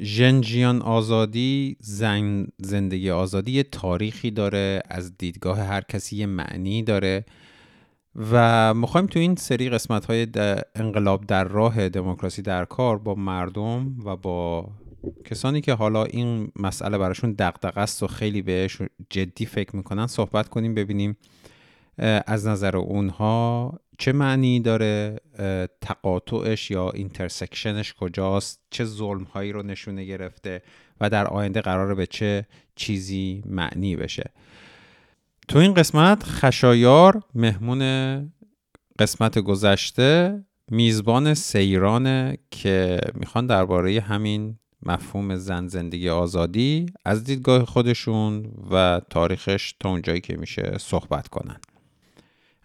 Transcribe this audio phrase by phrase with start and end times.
[0.00, 7.24] ژنجیان آزادی زن زندگی آزادی یه تاریخی داره از دیدگاه هر کسی یه معنی داره
[8.32, 10.26] و می‌خوایم تو این سری قسمت های
[10.74, 14.70] انقلاب در راه دموکراسی در کار با مردم و با
[15.24, 20.48] کسانی که حالا این مسئله براشون دقدق است و خیلی بهش جدی فکر می‌کنن صحبت
[20.48, 21.16] کنیم ببینیم
[22.26, 25.20] از نظر اونها چه معنی داره؟
[25.80, 30.62] تقاطعش یا اینترسکشنش کجاست؟ چه ظلم هایی رو نشونه گرفته
[31.00, 34.30] و در آینده قراره به چه چیزی معنی بشه؟
[35.48, 38.32] تو این قسمت خشایار مهمون
[38.98, 48.52] قسمت گذشته میزبان سیرانه که می‌خوان درباره همین مفهوم زن زندگی آزادی از دیدگاه خودشون
[48.70, 51.56] و تاریخش تا اونجایی که میشه صحبت کنن.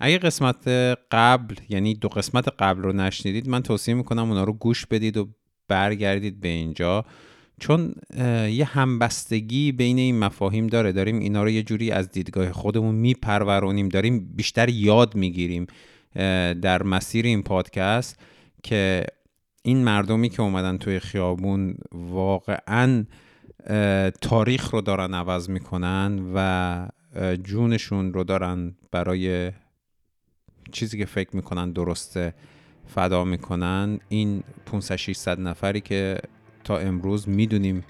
[0.05, 0.67] اگه قسمت
[1.11, 5.27] قبل یعنی دو قسمت قبل رو نشنیدید من توصیه می‌کنم اونا رو گوش بدید و
[5.67, 7.05] برگردید به اینجا.
[7.59, 7.95] چون
[8.49, 10.91] یه همبستگی بین این مفاهیم داره.
[10.91, 13.89] داریم اینا رو یه جوری از دیدگاه خودمون میپرورونیم.
[13.89, 15.67] داریم بیشتر یاد می‌گیریم
[16.61, 18.19] در مسیر این پادکست
[18.63, 19.05] که
[19.61, 23.05] این مردمی که اومدن توی خیابون واقعا
[24.21, 26.87] تاریخ رو دارن عوض می‌کنن و
[27.43, 29.51] جونشون رو دارن برای
[30.71, 32.33] چیزی که فکر می‌کنن درسته
[32.87, 36.17] فدا می‌کنن این 500 600 نفری که
[36.63, 37.83] تا امروز می‌دونیم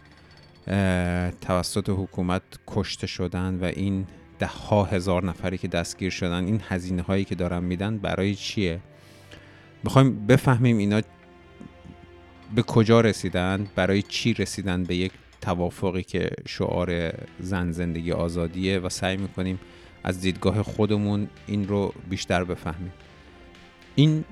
[1.42, 4.08] توسط حکومت کشته شدن و این
[4.40, 8.80] ده ها هزار نفری که دستگیر شدن این هزینه هایی که دارن میدن برای چیه؟
[9.84, 11.02] می‌خوایم بفهمیم اینا
[12.56, 18.90] به کجا رسیدن برای چی رسیدن به یک توافقی که شعار زن زندگی آزادیه و
[18.90, 19.60] سعی می‌کنیم
[20.04, 22.94] از دیدگاه خودمون این رو بیشتر بفهمیم.
[23.96, 24.24] این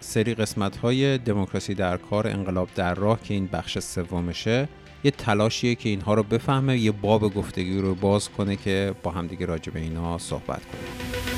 [0.00, 4.68] سری قسمت های دموکراسی در کار انقلاب در راه که این بخش سومشه
[5.04, 9.46] یه تلاشیه که اینها رو بفهمه یه باب گفتگی رو باز کنه که با همدیگه
[9.46, 11.29] راجع به اینا صحبت کنیم.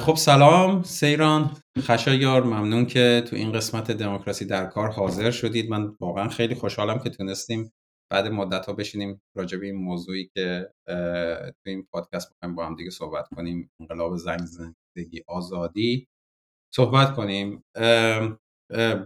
[0.00, 0.82] خب سلام.
[0.82, 1.56] سیران.
[1.78, 5.70] خشایار ممنون که تو این قسمت دموکراسی در کار حاضر شدید.
[5.70, 7.72] من واقعا خیلی خوشحالم که تونستیم
[8.12, 12.74] بعد مدت ها بشینیم راجع به این موضوعی که تو این پادکست می‌خوایم با هم
[12.74, 13.70] دیگه صحبت کنیم.
[13.80, 16.08] انقلاب زنگ زندگی آزادی
[16.74, 17.64] صحبت کنیم.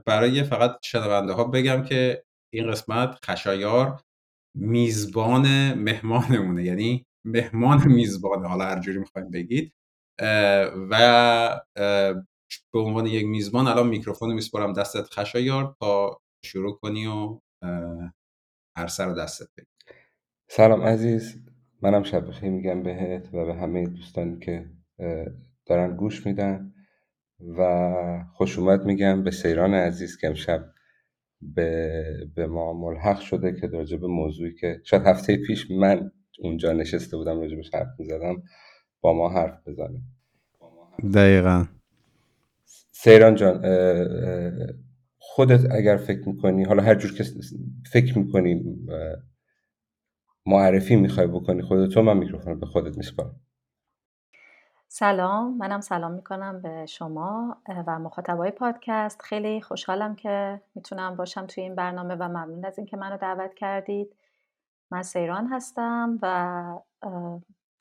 [0.06, 2.24] برای فقط شنونده ها بگم که
[2.54, 4.00] این قسمت خشایار
[4.54, 6.64] میزبان مهمانمونه.
[6.64, 9.72] یعنی مهمان میزبانه حالا هر جوری بگید.
[10.90, 11.60] و
[12.72, 17.40] به عنوان یک میزبان الان میکروفون میسپرم دستت خشایار تا شروع کنی و
[18.76, 19.66] عرصه رو دستت بگی.
[20.48, 21.44] سلام عزیز.
[21.82, 24.70] منم شب بخیر میگم بهت و به همه دوستانی که
[25.66, 26.72] دارن گوش میدن
[27.58, 30.64] و خوش اومد میگم به سیران عزیز که امشب
[31.40, 36.72] به, به ما ملحق شده که راجع به موضوعی که شاید هفته پیش من اونجا
[36.72, 38.42] نشسته بودم راجع به حرف می‌زدم.
[39.06, 40.00] با ما حرف بزنه.
[41.14, 41.64] دقیقا.
[42.92, 43.62] سیران جان
[45.18, 47.24] خودت اگر فکر می‌کنی حالا هر جور که
[47.92, 48.76] فکر می‌کنی
[50.46, 53.40] معرفی می‌خوای بکنی خودتو من میکروفون به خودت میسپارم.
[54.88, 57.56] سلام منم سلام می‌کنم به شما
[57.86, 59.22] و مخاطبای پادکست.
[59.22, 64.16] خیلی خوشحالم که می‌تونم باشم توی این برنامه و ممنون از اینکه منو دعوت کردید.
[64.90, 66.78] من سیران هستم و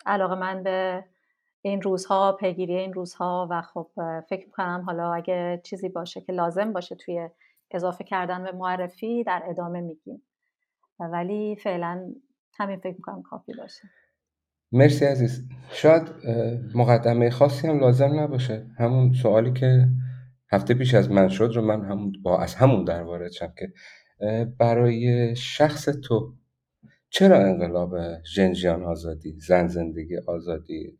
[0.05, 1.05] علاقه من به
[1.65, 3.91] این روزها پیگیری این روزها و خب
[4.29, 7.29] فکر می‌کنم حالا اگه چیزی باشه که لازم باشه توی
[7.71, 10.21] اضافه کردن به معرفی در ادامه میگیم.
[10.99, 12.13] ولی فعلا
[12.57, 13.81] همین فکر می‌کنم کافی باشه.
[14.71, 15.49] مرسی عزیز.
[15.69, 16.03] شاید
[16.75, 18.67] مقدمه خاصی هم لازم نباشه.
[18.77, 19.87] همون سوالی که
[20.51, 23.73] هفته پیش از من شد رو من همون با از همون در وارد شم که
[24.59, 26.33] برای شخص تو
[27.09, 30.99] چرا انقلاب ژنژیان آزادی زن زندگی آزادی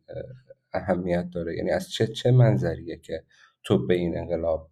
[0.72, 1.56] اهمیت داره.
[1.56, 3.24] یعنی از چه چه منظریه که
[3.64, 4.70] تو به این انقلاب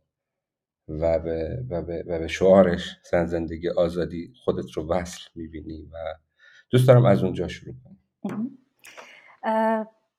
[0.88, 5.96] و به, و به, و به شعارش زن زندگی آزادی خودت رو وصل می‌بینی و
[6.70, 7.98] دوست دارم از اونجا شروع کنم.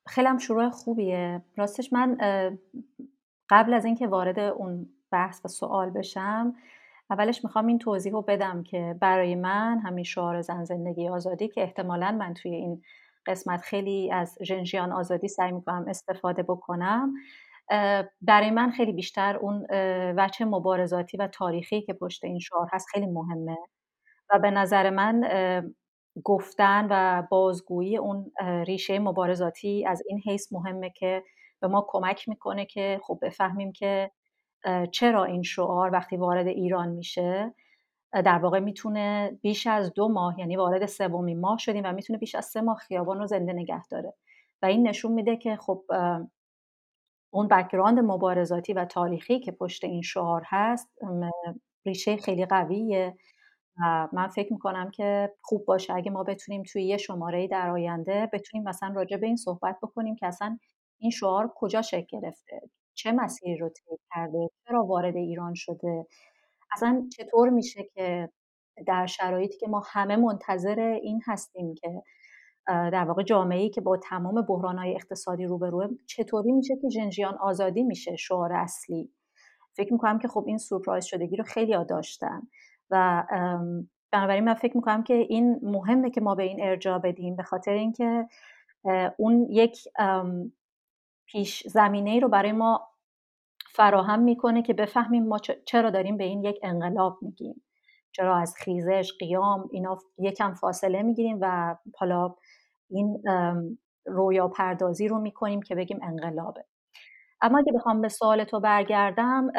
[0.08, 1.42] خیلی هم شروع خوبیه.
[1.58, 2.18] راستش من
[3.50, 6.56] قبل از اینکه وارد اون بحث و سوال بشم
[7.10, 11.62] اولش می‌خوام این توضیح رو بدم که برای من همین شعار زن زندگی آزادی که
[11.62, 12.82] احتمالا من توی این
[13.28, 17.14] قسمت خیلی از ژنژیان آزادی سعی می‌کنم استفاده بکنم.
[18.22, 19.68] برای من خیلی بیشتر اون
[20.18, 23.58] وچه مبارزاتی و تاریخی که پشت این شعار هست خیلی مهمه.
[24.32, 25.22] و به نظر من
[26.24, 28.32] گفتن و بازگویی اون
[28.68, 31.24] ریشه مبارزاتی از این حیث مهمه که
[31.62, 34.12] به ما کمک می‌کنه که خب بفهمیم که
[34.92, 37.54] چرا این شعار وقتی وارد ایران میشه.
[38.22, 42.36] در واقع می‌تونه بیش از دو ماه یعنی وارد سومین ماه شدیم و می‌تونه بیش
[42.36, 44.14] از سه ماه خیابان رو زنده نگه داره.
[44.62, 45.84] و این نشون میده که خب
[47.34, 50.90] اون background مبارزاتی و تاریخی که پشت این شعار هست
[51.86, 53.18] ریشه خیلی قویه
[53.80, 58.30] و من فکر می‌کنم که خوب باشه اگه ما بتونیم توی یه شماره در آینده
[58.34, 60.60] بتونیم مثلا راجع به این صحبت بکنیم که اصلا
[61.00, 62.62] این شعار کجا شکل گرفته
[62.94, 66.06] چه مسیری رو طی کرده چرا وارد ایران شده
[66.76, 68.30] اصلا چطور میشه که
[68.88, 72.04] در شرایطی که ما همه منتظر این هستیم که
[72.68, 77.84] در واقع جامعه ای که با تمام بحرانهای اقتصادی روبروه چطوری میشه که جنجیان آزادی
[77.84, 79.12] میشه شعار اصلی؟
[79.74, 82.42] فکر می‌کنم که خب این سورپرایز شدگی رو خیلی داشتن
[82.90, 83.24] و
[84.12, 87.72] بنابراین من فکر می‌کنم که این مهمه که ما به این ارجاع بدیم به خاطر
[87.72, 88.28] اینکه
[89.18, 89.88] اون یک
[91.26, 92.95] پیش زمینه ای رو برای ما
[93.76, 97.64] فراهم می‌کنه که بفهمیم ما چرا داریم به این یک انقلاب میگیم.
[98.12, 102.36] چرا از خیزش قیام اینا یکم فاصله می‌گیریم و حالا
[102.90, 103.24] این
[104.06, 106.66] رویا پردازی رو می‌کنیم که بگیم انقلابه.
[107.42, 109.52] اما اگه بخوام به سوال تو برگردم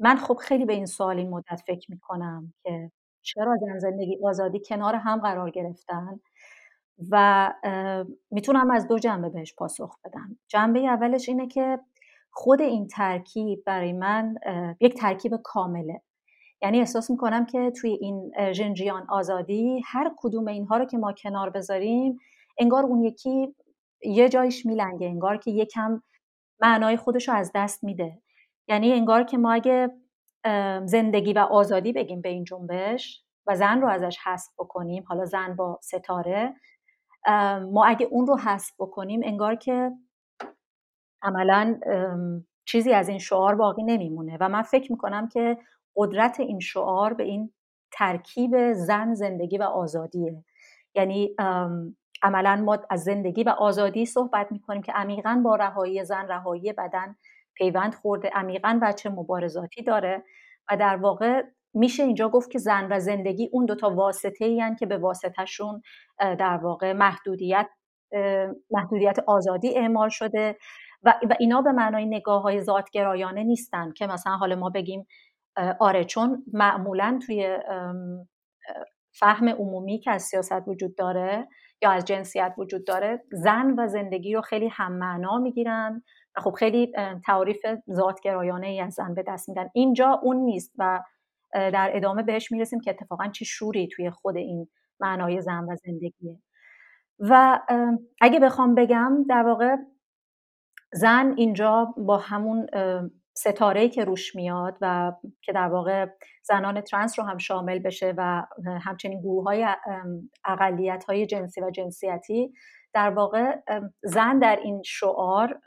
[0.00, 4.60] من خب خیلی به این سوال این مدت فکر می‌کنم که چرا زن زندگی آزادی
[4.68, 6.20] کنار هم قرار گرفتن
[7.10, 7.54] و
[8.30, 10.38] می‌تونم از دو جنبه بهش پاسخ بدم.
[10.48, 11.78] جنبه اولش اینه که
[12.38, 14.34] خود این ترکیب برای من
[14.80, 16.02] یک ترکیب کامله.
[16.62, 21.50] یعنی احساس می‌کنم که توی این ژنجیان آزادی هر کدوم اینها رو که ما کنار
[21.50, 22.18] بذاریم
[22.58, 23.54] انگار اون یکی
[24.02, 26.02] یه جایش میلنگه انگار که یکم
[26.60, 28.22] معنای خودش رو از دست میده.
[28.68, 29.90] یعنی انگار که ما اگه
[30.84, 35.56] زندگی و آزادی بگیم به این جنبش و زن رو ازش حذف بکنیم حالا زن
[35.56, 36.54] با ستاره
[37.72, 39.90] ما اگه اون رو حذف بکنیم انگار که
[41.22, 41.80] عملا
[42.64, 45.58] چیزی از این شعار باقی نمیمونه و من فکر می‌کنم که
[45.96, 47.52] قدرت این شعار به این
[47.92, 50.44] ترکیب زن زندگی و آزادیه.
[50.94, 51.34] یعنی
[52.22, 57.16] عملا ما از زندگی و آزادی صحبت می‌کنیم که عمیقا با رهایی زن رهایی بدن
[57.54, 60.24] پیوند خورده عمیقا بچه مبارزاتی داره
[60.70, 61.42] و در واقع
[61.74, 65.82] میشه اینجا گفت که زن و زندگی اون دوتا واسطه این که به واسطهشون
[66.18, 67.68] در واقع محدودیت
[68.70, 70.56] محدودیت آزادی اعمال شده.
[71.06, 75.06] و, اینا به معنای نگاه های ذاتگرایانه نیستن که مثلا حالا ما بگیم
[75.80, 77.58] آره چون معمولا توی
[79.12, 81.48] فهم عمومی که از سیاست وجود داره
[81.82, 86.02] یا از جنسیت وجود داره زن و زندگی رو خیلی هم معنا می‌گیرن
[86.36, 86.92] و خب خیلی
[87.26, 89.68] تعریف ذاتگرایانه ای از زن به دست میدن.
[89.74, 91.02] اینجا اون نیست و
[91.52, 94.68] در ادامه بهش می‌رسیم که اتفاقا چه شوری توی خود این
[95.00, 96.38] معنای زن و زندگیه.
[97.18, 97.60] و
[98.20, 99.76] اگه بخوام بگم در واقع
[100.92, 102.66] زن اینجا با همون
[103.34, 105.12] ستاره که روش میاد و
[105.42, 106.06] که در واقع
[106.42, 108.46] زنان ترنس رو هم شامل بشه و
[108.80, 109.66] همچنین گروه های
[110.44, 112.52] اقلیت های جنسی و جنسیتی
[112.92, 113.56] در واقع
[114.02, 115.60] زن در این شعار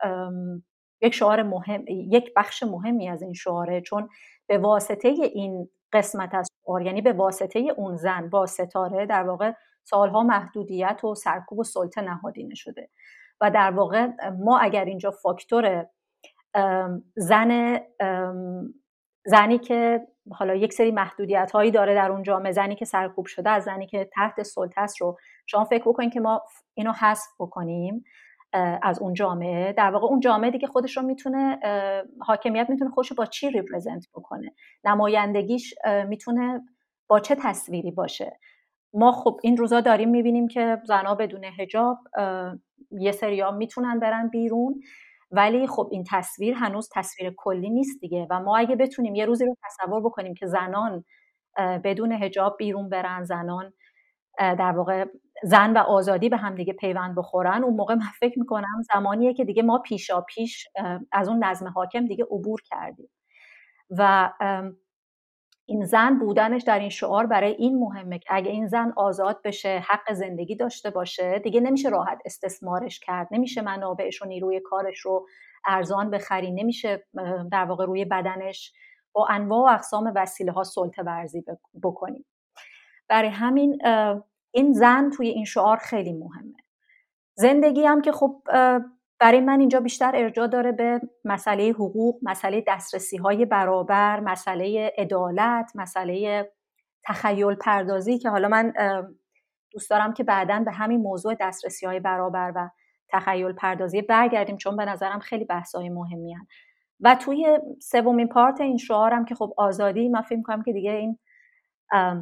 [1.02, 4.10] یک شعار مهم یک بخش مهمی از این شعاره چون
[4.48, 9.52] به واسطه این قسمت از شعار یعنی به واسطه اون زن با ستاره در واقع
[9.84, 12.90] سالها محدودیت و سرکوب و سلطه نهادینه شده.
[13.42, 14.08] و در واقع
[14.40, 15.86] ما اگر اینجا فاکتور
[17.16, 17.80] زن
[19.26, 23.50] زنی که حالا یک سری محدودیت هایی داره در اون جامعه زنی که سرکوب شده
[23.50, 26.44] از زنی که تحت سلطه است رو شما فکر بکنید که ما
[26.74, 28.04] اینو حذف بکنیم
[28.82, 29.74] از اون جامعه.
[29.74, 31.60] در واقع اون جامعه دیگه خودش رو می‌تونه
[32.22, 34.54] حاکمیت می‌تونه خودش رو با چی ریپرزنت بکنه؟
[34.84, 35.76] نمایندگیش
[36.08, 36.62] می‌تونه
[37.08, 38.40] با چه تصویری باشه؟
[38.94, 41.98] ما خب این روزا داریم می‌بینیم که زنها بدون هجاب
[42.92, 44.82] یه سریا می‌تونن برن بیرون.
[45.32, 49.46] ولی خب این تصویر هنوز تصویر کلی نیست دیگه و ما اگه بتونیم یه روزی
[49.46, 51.04] رو تصور بکنیم که زنان
[51.84, 53.74] بدون هجاب بیرون برن زنان
[54.40, 55.06] در واقع
[55.44, 59.46] زن و آزادی به هم دیگه پیوند بخورن اون موقع من فکر می‌کنم زمانیه که
[59.46, 60.68] دیگه ما پیشا پیش
[61.12, 63.10] از اون نظم حاکم دیگه عبور کردیم.
[63.92, 64.32] و
[65.70, 69.84] این زن بودنش در این شعار برای این مهمه که اگه این زن آزاد بشه
[69.88, 73.28] حق زندگی داشته باشه دیگه نمیشه راحت استثمارش کرد.
[73.32, 75.28] نمیشه منابعش و نیروی کارش رو
[75.66, 77.08] ارزان بخری نمیشه
[77.52, 78.74] در واقع روی بدنش
[79.14, 81.44] با انواع و اقسام وسیله ها سلطه ورزی
[81.84, 82.26] بکنیم.
[83.08, 83.82] برای همین
[84.52, 86.58] این زن توی این شعار خیلی مهمه.
[87.36, 88.44] زندگی هم که خب
[89.20, 95.72] برای من اینجا بیشتر ارجاع داره به مسئله حقوق مسئله دسترسی های برابر مسئله عدالت
[95.76, 96.52] مسئله
[97.06, 98.74] تخیل پردازی که حالا من
[99.72, 102.70] دوست دارم که بعدا به همین موضوع دسترسی های برابر و
[103.10, 106.48] تخیل پردازی برگردیم چون به نظرم خیلی بحثای مهمی هن.
[107.00, 111.20] و توی سومین پارت این شعارم که خب آزادی من فکر کنم که دیگه این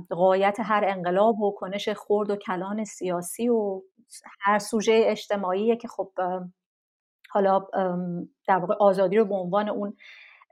[0.10, 3.82] قایت هر انقلاب و کنش خرد و کلان سیاسی و
[4.42, 6.12] هر سوژه اجتماعیه که خب
[7.30, 7.68] حالا
[8.48, 9.98] در واقع آزادی رو به عنوان اون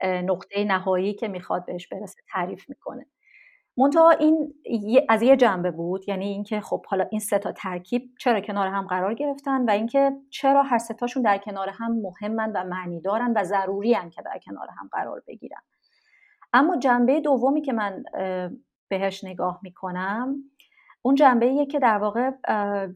[0.04, 3.06] نقطه نهایی که می‌خواد بهش برسه تعریف می‌کنه.
[3.78, 4.54] منتها این
[5.08, 8.86] از یه جنبه بود یعنی اینکه خب حالا این سه تا ترکیب چرا کنار هم
[8.86, 13.32] قرار گرفتن و اینکه چرا هر سه تاشون در کنار هم مهمن و معنی دارن
[13.36, 15.60] و ضروری هم که در کنار هم قرار بگیرن.
[16.52, 18.04] اما جنبه دومی که من
[18.88, 20.36] بهش نگاه می‌کنم
[21.06, 22.30] اون جنبه که در واقع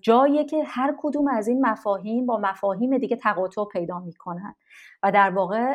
[0.01, 4.55] جاییه که هر کدوم از این مفاهیم با مفاهیم دیگه تقاطع پیدا می‌کنن.
[5.03, 5.75] و در واقع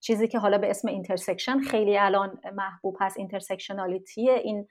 [0.00, 4.66] چیزی که حالا به اسم intersection خیلی الان محبوب هست intersectionality این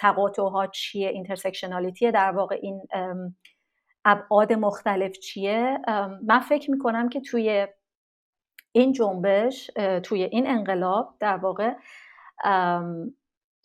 [0.00, 2.82] تقاطع ها چیه intersectionality در واقع این
[4.04, 5.78] ابعاد مختلف چیه؟
[6.26, 7.68] من فکر می‌کنم که توی
[8.72, 9.70] این جنبش
[10.02, 11.74] توی این انقلاب در واقع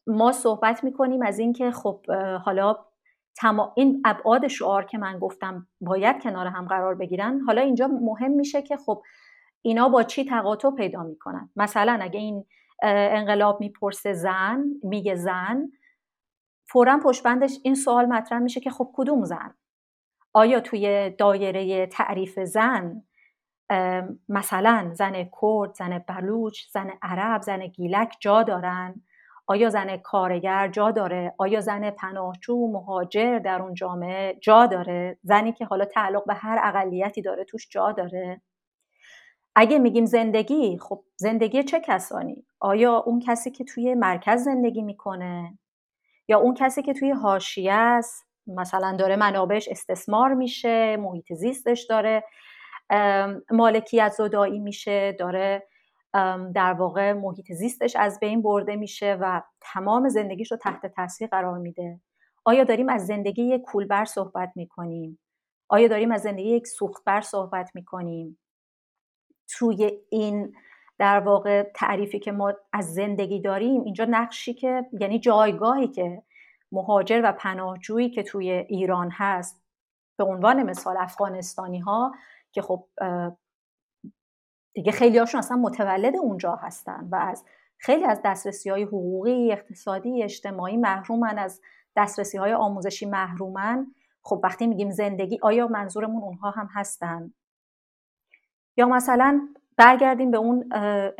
[0.08, 2.06] ما صحبت می‌کنیم از اینکه خب
[2.46, 2.76] حالا
[3.76, 7.40] این ابعاد شعار که من گفتم باید کنار هم قرار بگیرن.
[7.40, 9.04] حالا اینجا مهم میشه که خب
[9.62, 11.50] اینا با چی تقاطع پیدا می‌کنن.
[11.56, 12.46] مثلا اگه این
[12.84, 15.72] انقلاب می‌پرسه زن میگه زن
[16.70, 19.54] فورا پشبندش این سوال مطرح میشه که خب کدوم زن؟
[20.34, 23.04] آیا توی دایره تعریف زن
[24.30, 29.02] مثلا زن کرد زن بلوچ زن عرب زن گیلک جا دارن؟
[29.48, 35.54] آیا زن کارگر جا داره؟ آیا زن پناهجو مهاجر در اون جامعه جا داره؟ زنی
[35.54, 38.42] که حالا تعلق به هر اقلیتی داره توش جا داره؟
[39.56, 45.58] اگه میگیم زندگی خب زندگی چه کسانی؟ آیا اون کسی که توی مرکز زندگی می‌کنه؟
[46.28, 52.24] یا اون کسی که توی حاشیه است؟ مثلا داره منابعش استثمار میشه محیط زیستش داره
[53.52, 55.68] مالکیت زدایی میشه داره
[56.56, 61.58] در واقع محیط زیستش از بین برده میشه و تمام زندگیش رو تحت تاثیر قرار
[61.58, 62.00] میده.
[62.46, 65.20] آیا داریم از زندگی یک کولبر صحبت می‌کنیم؟
[65.70, 68.40] آیا داریم از زندگی یک سوختبر صحبت می‌کنیم؟
[69.50, 70.56] توی این
[71.00, 76.24] در واقع تعریفی که ما از زندگی داریم اینجا نقشی که یعنی جایگاهی که
[76.72, 79.62] مهاجر و پناهجویی که توی ایران هست
[80.18, 82.16] به عنوان مثال افغانستانی ها
[82.52, 82.88] که خب
[84.78, 87.46] دیگه خیلی هاشون اصلا متولد اونجا هستن و از
[87.78, 91.62] خیلی از دسترسی های حقوقی اقتصادی اجتماعی محرومن از
[91.96, 93.88] دسترسی های آموزشی محرومن.
[94.24, 97.34] خب وقتی میگیم زندگی آیا منظورمون اونها هم هستن؟
[98.78, 100.70] یا مثلا برگردیم به اون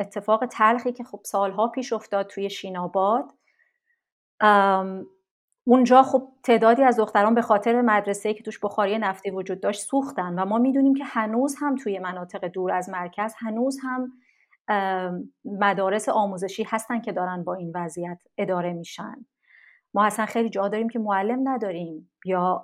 [0.00, 3.32] اتفاق تلخی که خب سالها پیش افتاد توی شیناباد.
[5.68, 10.38] اونجا خب تعدادی از دختران به خاطر مدرسه‌ای که توش بخاری نفتی وجود داشت سوختن
[10.38, 14.12] و ما می‌دونیم که هنوز هم توی مناطق دور از مرکز هنوز هم
[15.44, 19.26] مدارس آموزشی هستن که دارن با این وضعیت اداره میشن.
[19.94, 22.62] ما اصلا خیلی جا داریم که معلم نداریم یا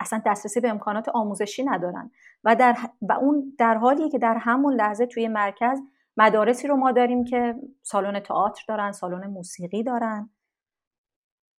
[0.00, 2.10] اصلا دسترسی به امکانات آموزشی ندارن.
[2.44, 5.80] و در و اون در حالیه که در همون لحظه توی مرکز
[6.16, 10.30] مدارسی رو ما داریم که سالن تئاتر دارن سالن موسیقی دارن.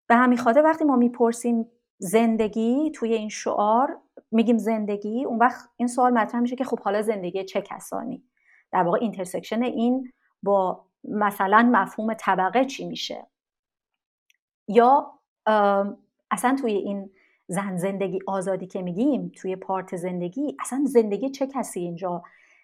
[0.07, 1.65] به همین خاطر وقتی ما می‌پرسیم
[1.97, 3.99] زندگی توی این شعار
[4.31, 8.23] میگیم زندگی اون وقت این سوال مطرح میشه که خب حالا زندگی چه کسانی؟
[8.71, 10.11] در واقع intersection این
[10.43, 13.27] با مثلا مفهوم طبقه چی میشه؟
[14.67, 15.11] یا
[16.31, 17.09] اصلا توی این
[17.47, 22.23] زن زندگی آزادی که میگیم توی part زندگی اصلا زندگی چه کسی اینجا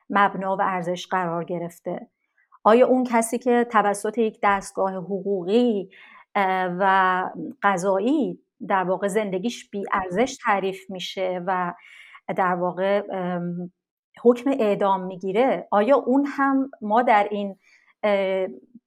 [0.10, 2.08] مبنا و ارزش قرار گرفته؟
[2.64, 5.90] آیا اون کسی که توسط یک دستگاه حقوقی
[6.80, 7.24] و
[7.64, 11.74] قضایی در واقع زندگیش بی ارزش تعریف میشه و
[12.36, 13.02] در واقع
[14.22, 15.68] حکم اعدام می‌گیره.
[15.72, 17.56] آیا اون هم ما در این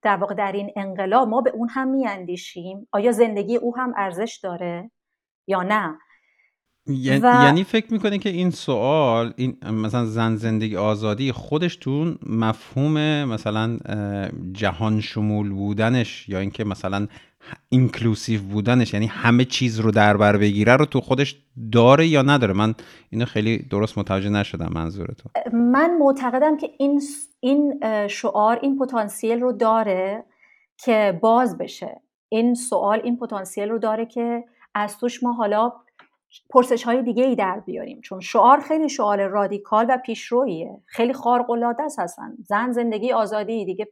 [0.02, 4.40] در واقع در این انقلاب ما به اون هم میاندیشیم؟ آیا زندگی او هم ارزش
[4.42, 4.90] داره
[5.46, 5.98] یا نه؟
[6.88, 13.24] یعنی, یعنی فکر می‌کنه که این سوال این مثلا زن زندگی آزادی خودش تو مفهوم
[13.24, 13.78] مثلا
[14.52, 17.06] جهان شمول بودنش یا اینکه مثلا
[17.68, 21.36] اینکلوسیو بودنش یعنی همه چیز رو در بر بگیره رو تو خودش
[21.72, 22.74] داره یا نداره؟ من
[23.10, 27.02] اینو خیلی درست متوجه نشدم منظور تو من معتقدم که این
[27.40, 30.24] این شعار این پتانسیل رو داره
[30.84, 32.00] که باز بشه.
[32.28, 35.72] این سوال این پتانسیل رو داره که از توش ما حالا
[36.50, 38.00] پرسش های دیگه ای در بیاریم.
[38.00, 43.64] چون شعار خیلی شعار رادیکال و پیشرویه خیلی خارق العاده است هستن زن زندگی آزادی
[43.64, 43.88] دیگه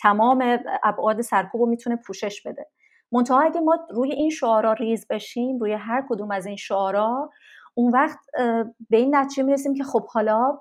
[0.00, 2.66] تمام ابعاد سرکوب رو می‌تونه پوشش بده.
[3.12, 7.30] منتها اگه ما روی این شعارا ریز بشیم روی هر کدوم از این شعارا
[7.74, 8.18] اون وقت
[8.90, 10.60] به این نتیجه می‌رسیم که خب حالا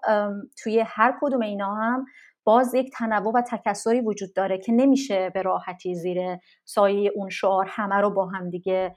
[0.63, 2.05] توی هر کدوم اینا هم
[2.43, 6.19] باز یک تنوع و تکسری وجود داره که نمیشه به راحتی زیر
[6.65, 8.95] سایه اون شعار همه رو با هم دیگه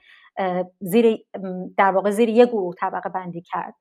[0.79, 1.17] زیر
[1.77, 3.73] در واقع زیر یه گروه طبقه بندی کرد.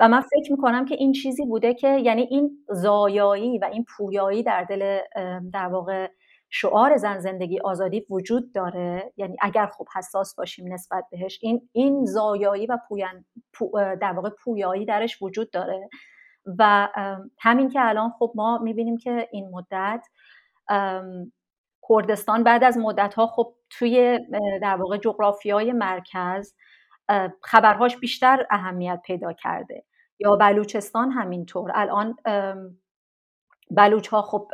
[0.00, 4.42] و من فکر می‌کنم که این چیزی بوده که یعنی این زایایی و این پویایی
[4.42, 4.98] در دل
[5.52, 6.08] در واقع
[6.50, 9.12] شعار زن زندگی آزادی وجود داره.
[9.16, 13.24] یعنی اگر خوب حساس باشیم نسبت بهش این این زایایی و پویان
[14.00, 15.88] در واقع پویایی درش وجود داره.
[16.58, 16.88] و
[17.38, 20.06] همین که الان خب ما می‌بینیم که این مدت
[21.88, 24.18] کردستان بعد از مدت ها خب توی
[24.62, 26.54] در واقع جغرافیای مرکز
[27.42, 29.84] خبرهاش بیشتر اهمیت پیدا کرده.
[30.18, 31.70] یا بلوچستان همینطور.
[31.74, 32.16] الان
[33.70, 34.50] بلوچ ها خب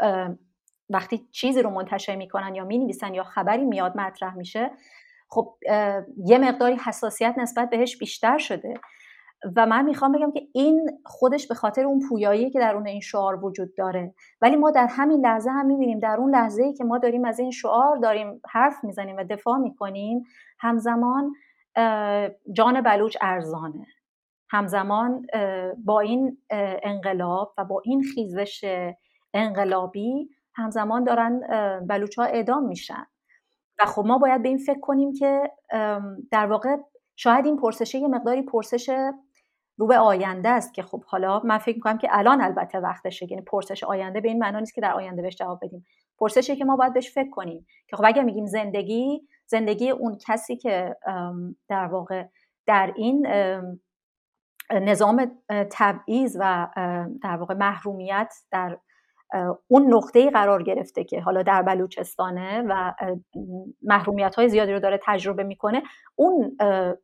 [0.91, 4.71] وقتی چیزی رو منتشر می‌کنن یا می‌نویسن یا خبری میاد مطرح میشه
[5.29, 5.55] خب
[6.27, 8.75] یه مقداری حساسیت نسبت بهش بیشتر شده.
[9.57, 13.01] و من می‌خوام بگم که این خودش به خاطر اون پویایی که در اون این
[13.01, 14.15] شعار وجود داره.
[14.41, 17.39] ولی ما در همین لحظه هم می‌بینیم در اون لحظه ای که ما داریم از
[17.39, 20.25] این شعار داریم حرف می‌زنیم و دفاع می‌کنیم
[20.59, 21.33] همزمان
[22.53, 23.87] جان بلوچ ارزانه.
[24.51, 25.27] همزمان
[25.85, 26.39] با این
[26.83, 28.65] انقلاب و با این خیزش
[29.35, 31.41] انقلابی همزمان دارن
[31.87, 33.07] بلوچ ها اعدام میشن.
[33.81, 35.51] و خب ما باید به این فکر کنیم که
[36.31, 36.77] در واقع
[37.17, 38.91] شاید این پرسشه یه مقداری پرسش
[39.77, 43.43] رو به آینده است که خب حالا من فکر می‌کنم که الان البته وقتشه یعنی
[43.43, 45.87] پرسش آینده به این معنا نیست که در آینده بهش جواب بدیم.
[46.19, 50.57] پرسشی که ما باید بهش فکر کنیم که خب اگر میگیم زندگی زندگی اون کسی
[50.57, 50.97] که
[51.69, 52.25] در واقع
[52.67, 53.27] در این
[54.71, 55.31] نظام
[55.71, 56.69] تبعیض و
[57.23, 58.79] در واقع محرومیت در
[59.69, 62.95] اون نقطه قرار گرفته که حالا در بلوچستانه و
[63.83, 65.83] محرومیت های زیادی رو داره تجربه می‌کنه
[66.17, 66.57] اون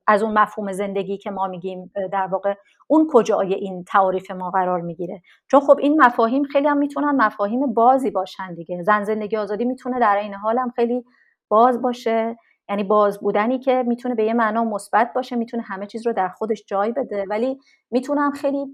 [0.06, 2.54] از اون مفهوم زندگی که ما میگیم در واقع
[2.87, 5.22] اون کجای این تعاریف ما قرار می‌گیره.
[5.50, 8.82] چون خب این مفاهیم خیلی هم می‌تونن مفاهیم بازی باشن دیگه.
[8.82, 11.04] زن زندگی آزادی می‌تونه در این حال هم خیلی
[11.48, 12.37] باز باشه.
[12.68, 16.28] یعنی باز بودنی که می‌تونه به یه معنا مثبت باشه می‌تونه همه چیز رو در
[16.28, 17.24] خودش جای بده.
[17.30, 17.58] ولی
[17.90, 18.66] می‌تونه هم خیلی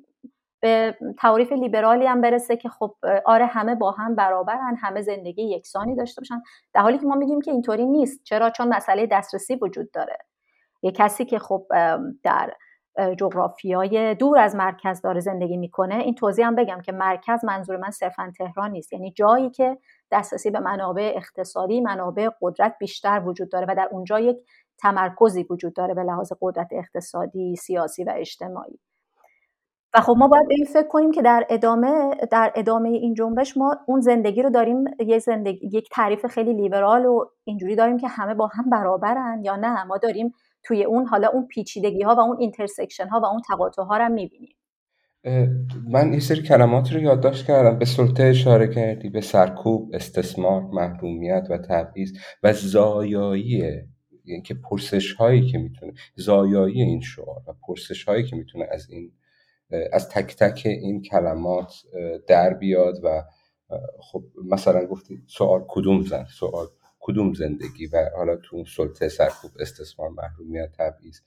[0.60, 2.94] به تعریف لیبرالی هم برسه که خب
[3.26, 6.42] آره همه با هم برابرن همه زندگی یکسانی داشته باشن.
[6.74, 8.24] در حالی که ما می‌دونیم که اینطوری نیست.
[8.24, 10.18] چرا؟ چون مسئله دسترسی وجود داره.
[10.82, 11.66] یه کسی که خب
[12.22, 12.54] در
[13.18, 17.90] جغرافیای دور از مرکز داره زندگی می‌کنه این توضیح هم بگم که مرکز منظور من
[17.90, 18.92] صرفا تهران نیست.
[18.92, 19.78] یعنی جایی که
[20.11, 24.37] دسترسی به منابع اقتصادی منابع قدرت بیشتر وجود داره و در اونجا یک
[24.78, 28.78] تمرکزی وجود داره به لحاظ قدرت اقتصادی سیاسی و اجتماعی.
[29.94, 33.76] و خب ما باید این فکر کنیم که در ادامه در ادامه این جنبش ما
[33.87, 38.35] اون زندگی رو داریم یک زندگی یک تعریف خیلی لیبرال و اینجوری داریم که همه
[38.35, 39.85] با هم برابرن یا نه.
[39.85, 43.83] ما داریم توی اون حالا اون پیچیدگی ها و اون intersection ها و اون تقاطع
[43.83, 44.57] ها رو می‌بینیم
[45.88, 47.79] من این سری کلمات رو یادداشت کردم.
[47.79, 53.64] به سلطه اشاره کردی به سرکوب استثمار محرومیت و تبعیض و زایایی
[54.24, 58.90] یعنی که پرسش هایی که می‌تونه زایایی این شعار و پرسش هایی که می‌تونه از
[58.90, 59.12] این
[59.92, 61.74] از تک تک این کلمات
[62.29, 63.22] در بیاد و
[64.00, 66.66] خب مثلا گفتی سوال کدوم زن؟ سوال
[67.06, 71.20] کدوم زندگی و حالا تو اون سلطه سرکوب استثمار محرومیت تبعیض.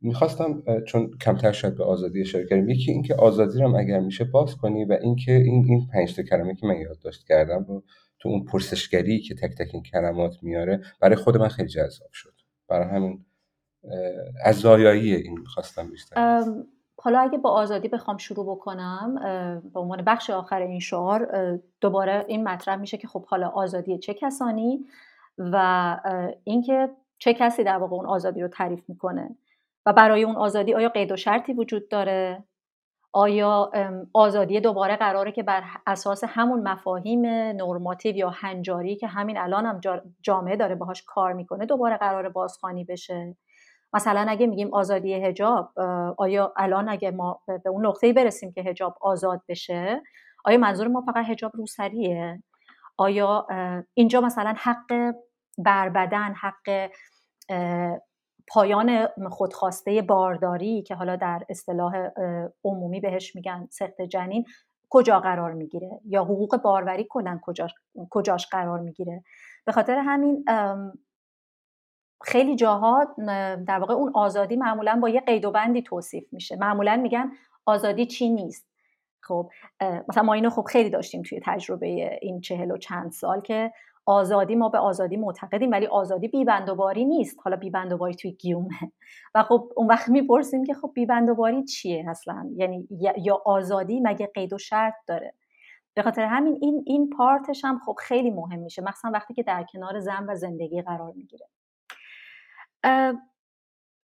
[0.00, 4.56] می‌خواستم چون کمتر شاید به آزادی اشاره کردیم یکی اینکه آزادی رو اگر میشه باز
[4.56, 7.84] کنی و اینکه این این پنج تا کلمه که من یادداشت کردم رو
[8.18, 12.34] تو اون پرسشگری که تک تک این کلمات میاره برای خود من خیلی جذاب شد.
[12.68, 13.24] برای همین
[14.44, 16.44] از زایایی این می‌خواستم بیشتر.
[17.02, 19.14] حالا اگه با آزادی بخوام شروع بکنم
[19.74, 21.28] به عنوان بخش آخر این شعار
[21.80, 24.86] دوباره این مطرح میشه که خب حالا آزادی چه کسانی
[25.38, 25.96] و
[26.44, 29.36] اینکه چه کسی در واقع اون آزادی رو تعریف می‌کنه
[29.86, 32.44] و برای اون آزادی آیا قید و شرطی وجود داره؟
[33.12, 33.70] آیا
[34.12, 39.80] آزادی دوباره قراره که بر اساس همون مفاهیم نرماتیو یا هنجاری که همین الان هم
[40.22, 43.36] جامعه داره باهاش کار می‌کنه دوباره قرار بازخوانی بشه؟
[43.92, 45.78] مثلا اگه میگیم آزادی هجاب
[46.18, 50.02] آیا الان اگه ما به اون نقطه‌ای برسیم که هجاب آزاد بشه
[50.44, 52.42] آیا منظور ما فقط هجاب روسریه؟
[52.96, 53.46] آیا
[53.94, 55.14] اینجا مثلا حق
[55.58, 56.90] بربدن حق
[58.48, 62.08] پایان خودخواسته بارداری که حالا در اصطلاح
[62.64, 64.44] عمومی بهش میگن سخت جنین
[64.90, 67.74] کجا قرار می‌گیره؟ یا حقوق باروری کلا کجاش,
[68.10, 69.22] کجاش قرار می‌گیره؟
[69.66, 70.44] به خاطر همین
[72.22, 73.14] خیلی جاها
[73.66, 76.56] در واقع اون آزادی معمولا با یه قید و بندی توصیف میشه.
[76.56, 77.32] معمولا میگن
[77.66, 78.66] آزادی چی نیست.
[79.20, 79.50] خب
[80.08, 83.72] مثلا ما اینو خب خیلی داشتیم توی تجربه این چهل و چند سال که
[84.06, 87.38] آزادی ما به آزادی معتقدیم ولی آزادی بیبندوباری نیست.
[87.44, 88.92] حالا بیبندوباری توی گیومه.
[89.34, 94.52] و خب اون وقت می‌پرسیم که خب بیبندوباری چیه اصلا؟ یعنی یا آزادی مگه قید
[94.52, 95.34] و شرط داره؟
[95.94, 98.82] به خاطر همین این این پارتش هم خب خیلی مهم میشه.
[98.82, 101.46] مخصوصا وقتی که در کنار زن و زندگی قرار می‌گیره.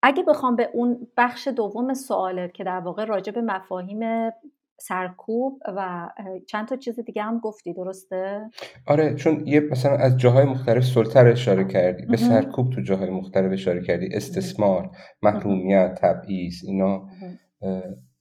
[0.03, 4.31] اگه بخوام به اون بخش دوم سوالت که در واقع راجع به مفاهیم
[4.83, 6.09] سرکوب و
[6.47, 8.51] چند تا چیز دیگه هم گفتی درسته؟
[8.87, 12.07] آره چون یه مثلا از جاهای مختلف سلطر اشاره کردی.
[12.07, 14.09] به سرکوب تو جاهای مختلف اشاره کردی.
[14.13, 14.91] استثمار
[15.23, 17.09] محرومیت تبعیض اینا.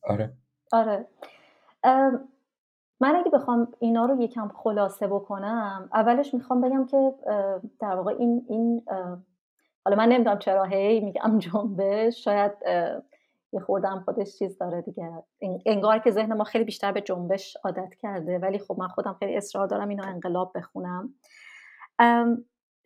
[0.04, 0.34] آره.
[0.71, 1.08] آره.
[3.02, 7.13] من اگه بخوام اینا رو یکم خلاصه بکنم اولش می‌خوام بگم که
[7.82, 8.82] در واقع این این
[9.86, 12.52] حالا من نمی‌دونم چرا هی میگم جنبش شاید
[13.54, 15.24] یه خوردم خودش چیز داره دیگه.
[15.65, 19.38] انگار که ذهن ما خیلی بیشتر به جنبش عادت کرده ولی خب من خودم خیلی
[19.38, 21.13] اصرار دارم اینو انقلاب بخونم.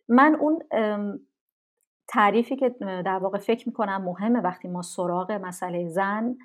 [0.08, 0.62] من اون
[2.08, 6.36] تعریفی که در واقع فکر می‌کنم مهمه وقتی ما سراغ مسئله زن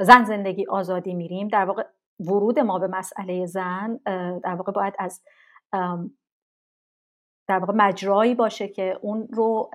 [0.00, 1.86] زن زندگی آزادی میریم در واقع
[2.20, 4.00] ورود ما به مسئله زن
[4.44, 5.22] در واقع باید از
[7.48, 9.70] در واقع مجرایی باشه که اون رو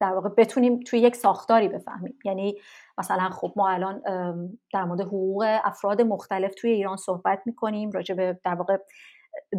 [0.00, 2.18] در واقع بتونیم توی یک ساختاری بفهمیم.
[2.24, 2.58] یعنی
[2.98, 4.02] مثلا خب ما الان
[4.72, 8.78] در مورد حقوق افراد مختلف توی ایران صحبت می‌کنیم راجع به در واقع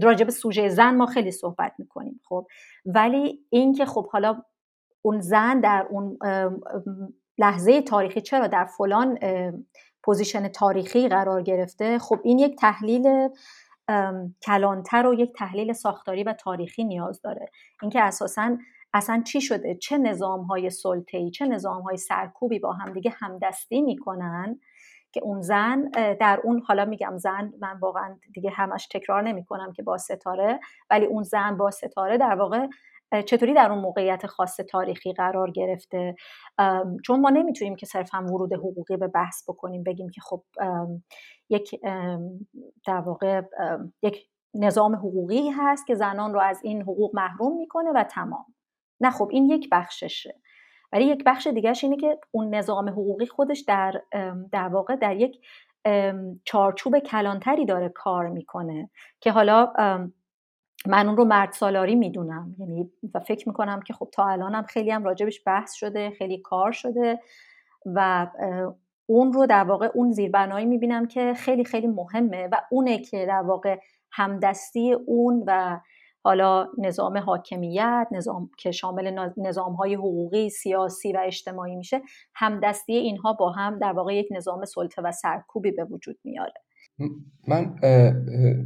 [0.03, 2.47] راجع به سوژه زن ما خیلی صحبت می‌کنیم خب.
[2.85, 4.41] ولی اینکه خب حالا
[5.01, 6.17] اون زن در اون
[7.37, 9.19] لحظه تاریخی چرا در فلان
[10.03, 13.29] position تاریخی قرار گرفته خب این یک تحلیل
[14.45, 17.51] کلانتر و یک تحلیل ساختاری و تاریخی نیاز داره.
[17.81, 18.57] اینکه اساسا
[18.93, 23.81] اصلا چی شده؟ چه نظام های سلطه‌ای چه نظام های سرکوبی با هم دیگه همدستی
[23.81, 24.59] می‌کنن
[25.11, 29.73] که اون زن در اون حالا میگم زن من واقعا دیگه همش تکرار نمی کنم
[29.73, 32.67] که با ستاره ولی اون زن با ستاره در واقع
[33.25, 36.15] چطوری در اون موقعیت خاص تاریخی قرار گرفته؟
[37.05, 40.43] چون ما نمی‌تونیم که صرفا ورود حقوقی به بحث بکنیم بگیم که خب
[41.49, 41.81] یک
[42.87, 43.41] در واقع
[44.03, 48.45] یک نظام حقوقی هست که زنان رو از این حقوق محروم می‌کنه و تمام.
[49.01, 50.39] نه خب این یک بخششه.
[50.91, 54.01] ولی یک بخش دیگرش اینه که اون نظام حقوقی خودش در
[54.51, 55.39] در واقع در یک
[56.43, 58.89] چارچوب کلانتری داره کار می‌کنه
[59.21, 59.73] که حالا
[60.88, 62.55] من اون رو مرد سالاری می‌دونم.
[62.59, 66.38] یعنی و فکر می‌کنم که خب تا الان هم خیلی هم راجبش بحث شده خیلی
[66.38, 67.19] کار شده
[67.85, 68.27] و
[69.05, 73.41] اون رو در واقع اون زیربنایی می‌بینم که خیلی خیلی مهمه و اونه که در
[73.41, 73.79] واقع
[74.11, 75.79] همدستی اون و
[76.23, 82.01] حالا نظام حاکمیت نظام که شامل نظام های حقوقی سیاسی و اجتماعی میشه
[82.35, 86.53] همدستی اینها با هم در واقع یک نظام سلطه و سرکوبی به وجود میاره.
[87.47, 87.75] من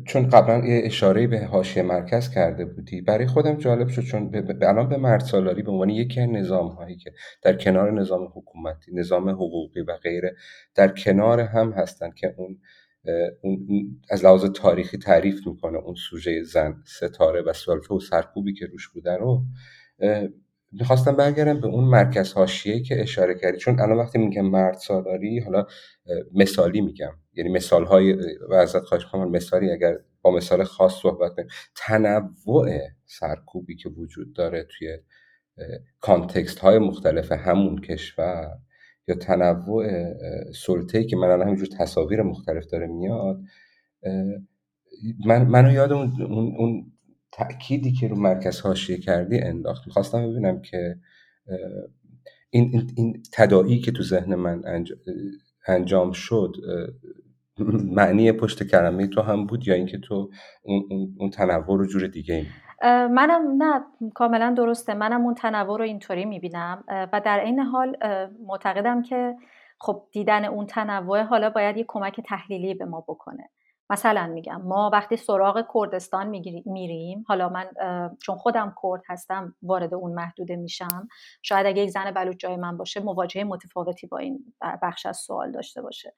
[0.08, 4.90] چون قبلا یه اشاره به حاشیه مرکز کرده بودی برای خودم جالب شد چون الان
[4.90, 9.30] به مرد سالاری به عنوان یکی از نظام هایی که در کنار نظام حکومتی نظام
[9.30, 10.36] حقوقی و غیره
[10.76, 12.60] در کنار هم هستن که اون
[13.42, 13.68] اون
[14.10, 18.90] از لحاظ تاریخی تعریف می‌کنه اون سوژه زن ستاره و سلطه و سرکوبی که روش
[18.90, 19.44] بودن رو.
[20.72, 23.58] می‌خواستم برگردم به اون مرکز حاشیه که اشاره کردی.
[23.58, 25.66] چون الان وقتی میگم مرد سالاری حالا
[26.34, 27.12] مثالی میگم.
[27.34, 28.14] یعنی مثال های
[28.50, 31.48] و ازت خواهش کنم مثالی اگر با مثال خاص صحبت کنیم.
[31.76, 34.98] تنوع سرکوبی که وجود داره توی
[36.00, 38.58] کانتکست های مختلف همون کشور
[39.08, 39.86] یا تنوع
[40.52, 43.40] سلطه‌ای که من الان همینجور تصاویر مختلف داره میاد
[45.26, 46.14] من منو یاد اون,
[46.58, 46.92] اون,
[47.32, 49.88] تأکیدی که رو مرکز حاشیه کردی انداخت.
[49.88, 50.96] می‌خواستم ببینم که
[52.50, 54.62] این, این, این تداعی که تو ذهن من
[55.68, 56.56] انجام شد
[57.84, 60.30] معنی پشت کلمه تو هم بود یا اینکه تو
[60.64, 60.84] اون,
[61.20, 62.46] اون تنوع رو جور دیگه ای؟
[63.08, 63.84] منم نه
[64.16, 64.94] کاملا درسته.
[64.94, 66.84] منم اون تنوع رو اینطوری می‌بینم.
[67.14, 67.98] و در این حال
[68.48, 69.36] معتقدم که
[69.80, 73.50] خب دیدن اون تنوع حالا باید یه کمک تحلیلی به ما بکنه.
[73.90, 76.28] مثلا میگم ما وقتی سراغ کردستان
[76.66, 77.70] میریم حالا من
[78.22, 81.08] چون خودم کرد هستم وارد اون محدوده میشم
[81.42, 85.52] شاید اگه یک زن بلوچ جای من باشه مواجهه متفاوتی با این بخش از سوال
[85.52, 86.14] داشته باشه.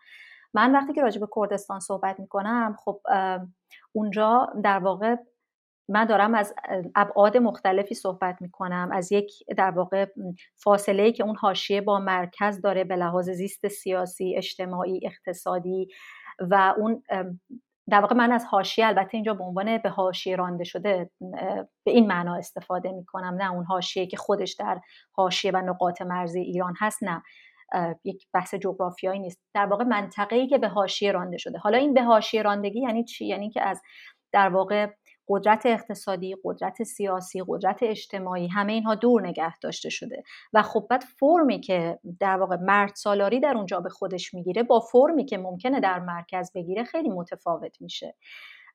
[0.53, 3.01] من وقتی که راجع به کردستان صحبت می‌کنم خب
[3.91, 5.15] اونجا در واقع
[5.89, 6.55] من دارم از
[6.95, 8.89] ابعاد مختلفی صحبت می‌کنم.
[8.93, 10.05] از یک در واقع
[10.57, 15.87] فاصله که اون حاشیه با مرکز داره به لحاظ زیست سیاسی اجتماعی اقتصادی
[16.39, 17.03] و اون
[17.89, 21.09] در واقع من از حاشیه البته اینجا به عنوان به حاشیه رانده شده
[21.83, 26.01] به این معنا استفاده می کنم نه اون حاشیه که خودش در حاشیه و نقاط
[26.01, 27.23] مرزی ایران هست نه.
[28.03, 29.39] یک بحث جغرافیایی نیست.
[29.53, 31.57] در واقع منطقه‌ای که به حاشیه رانده شده.
[31.57, 33.81] حالا این به حاشیه راندگی یعنی چی؟ یعنی که از
[34.31, 34.87] در واقع
[35.31, 40.23] قدرت اقتصادی، قدرت سیاسی، قدرت اجتماعی همه اینها دور نگه داشته شده.
[40.53, 44.79] و خب بعد فرمی که در واقع مرد سالاری در اونجا به خودش می‌گیره با
[44.79, 48.15] فرمی که ممکنه در مرکز بگیره خیلی متفاوت میشه.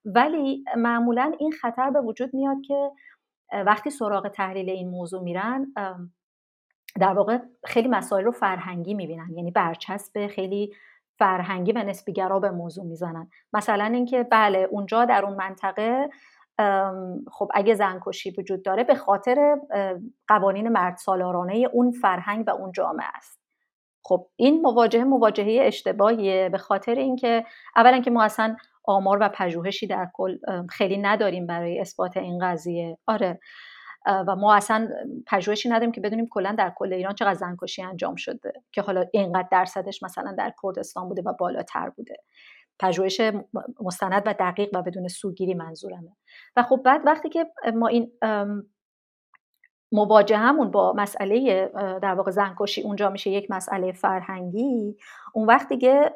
[0.05, 2.91] ولی معمولا این خطر به وجود میاد که
[3.53, 5.73] وقتی سراغ تحلیل این موضوع میرن
[7.01, 9.29] در واقع خیلی مسائل رو فرهنگی می‌بینن.
[9.37, 10.75] یعنی برچسب خیلی
[11.19, 13.31] فرهنگی و نسبیگرا به موضوع می‌زنن.
[13.53, 16.09] مثلا اینکه بله اونجا در اون منطقه
[17.33, 19.57] خب اگه زنکشی وجود داره به خاطر
[20.29, 23.41] قوانین مرد سالارانه اون فرهنگ و اون جامعه است.
[24.05, 27.45] خب این مواجهه مواجهه اشتباهیه به خاطر اینکه
[27.77, 30.39] اولا که ما اصلا آمار و پژوهشی در کل
[30.69, 32.99] خیلی نداریم برای اثبات این قضیه.
[33.07, 33.41] آره.
[34.07, 34.89] و ما اصلا
[35.27, 39.49] پژوهشی نداریم که بدونیم کلا در کل ایران چقدر زنکشی انجام شده که حالا اینقدر
[39.51, 42.17] درصدش مثلا در کردستان بوده و بالاتر بوده.
[42.81, 43.21] پژوهش
[43.81, 46.17] مستند و دقیق و بدون سوگیری منظورمه.
[46.57, 48.13] و خب بعد وقتی که ما این
[49.93, 51.67] مواجهمون با مسئله
[52.03, 54.97] در واقع زنکشی اونجا میشه یک مسئله فرهنگی
[55.35, 56.15] اون وقت دیگه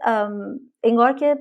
[0.84, 1.36] انگار که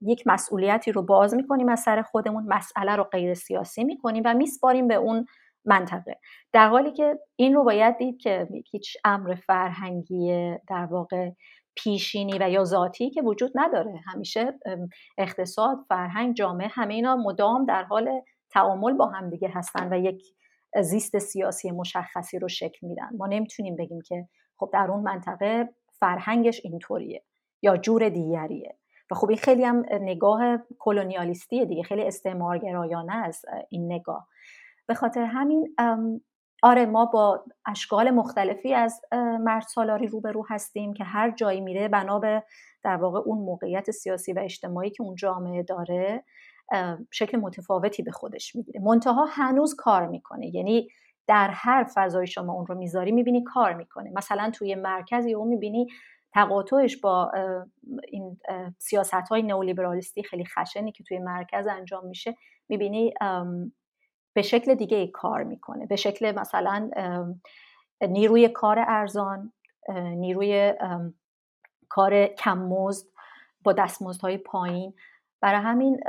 [0.00, 4.88] یک مسئولیتی رو باز می‌کنیم از سر خودمون مسئله رو غیر سیاسی می‌کنیم و میسپاریم
[4.88, 5.26] به اون
[5.64, 6.18] منطقه.
[6.52, 11.30] در حالی که این رو باید دید که هیچ امر فرهنگی در واقع
[11.76, 14.00] پیشینی و یا ذاتی که وجود نداره.
[14.06, 14.58] همیشه
[15.18, 20.22] اقتصاد فرهنگ جامعه همه اینا مدام در حال تعامل با همدیگه هستن و یک
[20.82, 23.16] زیست سیاسی مشخصی رو شکل میدن.
[23.18, 25.68] ما نمی‌تونیم بگیم که خب در اون منطقه
[26.00, 27.24] فرهنگش اینطوریه
[27.62, 28.78] یا جور دیگریه.
[29.10, 31.82] و خب این خیلی هم نگاه کلونیالیستیه دیگه.
[31.82, 34.28] خیلی استعمارگرایانه است این نگاه.
[34.86, 35.74] به خاطر همین
[36.64, 39.00] آره ما با اشکال مختلفی از
[39.40, 42.42] مرد سالاری روبرو هستیم که هر جایی میره بنا به
[42.82, 46.24] در واقع اون موقعیت سیاسی و اجتماعی که اون جامعه داره
[47.10, 48.80] شکل متفاوتی به خودش می‌گیره.
[48.80, 50.54] منتها هنوز کار می‌کنه.
[50.54, 50.88] یعنی
[51.26, 54.10] در هر فضای شما اون رو می‌ذاری می‌بینی کار می‌کنه.
[54.14, 55.86] مثلا توی مرکزی اون می‌بینی
[56.32, 57.30] تقاطعش با
[58.08, 58.38] این
[58.78, 62.36] سیاست های نئولیبرالیستی خیلی خشنی که توی مرکز انجام میشه
[62.68, 63.14] می‌بینی
[64.34, 65.86] به شکل دیگه کار می‌کنه.
[65.86, 66.90] به شکل مثلا
[68.08, 69.52] نیروی کار ارزان
[69.94, 70.74] نیروی
[71.88, 73.06] کار کم مزد
[73.64, 74.94] با دستمزدهای پایین.
[75.40, 76.00] برای همین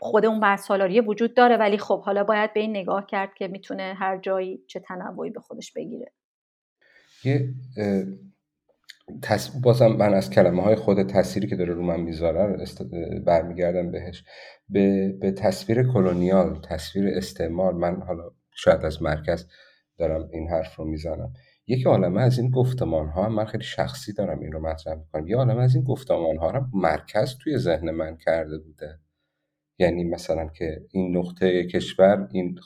[0.00, 3.48] خود اون مرد سالاری وجود داره ولی خب حالا باید به این نگاه کرد که
[3.48, 6.12] می‌تونه هر جایی چه تنوعی به خودش بگیره.
[7.24, 7.48] یه
[9.62, 12.82] بازم من از کلمه های خود تصویری که داره رو من می‌ذاره است...
[13.26, 14.24] برمیگردم بهش.
[14.68, 15.08] به...
[15.20, 19.46] به تصویر کلونیال تصویر استعمار من حالا شاید از مرکز
[19.98, 21.32] دارم این حرف رو می‌زنم.
[21.66, 25.26] یک عالمه از این گفتمان ها من خیلی شخصی دارم این رو مطرح می‌کنم.
[25.26, 28.98] یه عالمه از این گفتمان ها رو مرکز توی ذهن من کرده بوده.
[29.78, 32.58] یعنی مثلا که این نقطه کشور این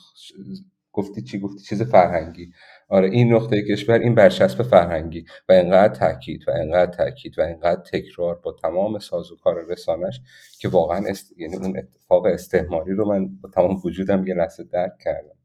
[0.91, 2.51] گفتی چی؟ گفتی چیز فرهنگی.
[2.89, 7.81] آره این نقطه کشور این برچسب فرهنگی و اینقدر تاکید و اینقدر تاکید و اینقدر
[7.81, 10.21] تکرار با تمام سازوکار رسانش
[10.59, 11.39] که واقعا است...
[11.39, 15.35] یعنی اون اتفاق استعماری رو من با تمام وجودم یه لحظه درک کردم.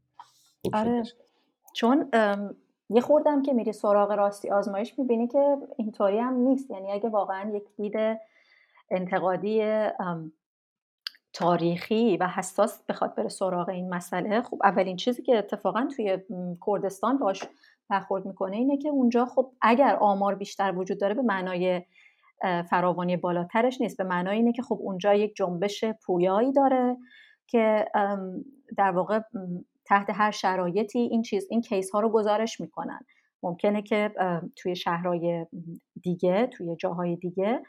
[0.73, 1.03] آره.
[1.75, 2.09] چون
[2.89, 6.71] یه خوردم که میری سراغ راستی آزمایش می‌بینی که اینطوری هم نیست.
[6.71, 8.17] یعنی اگه واقعا یک دید
[8.91, 9.61] انتقادی
[11.33, 16.17] تاریخی و حساس بخواد بره سراغ این مسئله خب اولین چیزی که اتفاقا توی
[16.67, 17.43] کردستان باش
[17.89, 21.81] برخورد می‌کنه اینه که اونجا خب اگر آمار بیشتر وجود داره به معنای
[22.69, 23.97] فراوانی بالاترش نیست.
[23.97, 26.97] به معنای اینه که خب اونجا یک جنبش پویایی داره
[27.47, 27.85] که
[28.77, 29.19] در واقع
[29.85, 32.99] تحت هر شرایطی این چیز این کیس ها رو گزارش می‌کنن.
[33.43, 34.11] ممکنه که
[34.55, 35.45] توی شهرهای
[36.01, 37.61] دیگه توی جاهای دیگه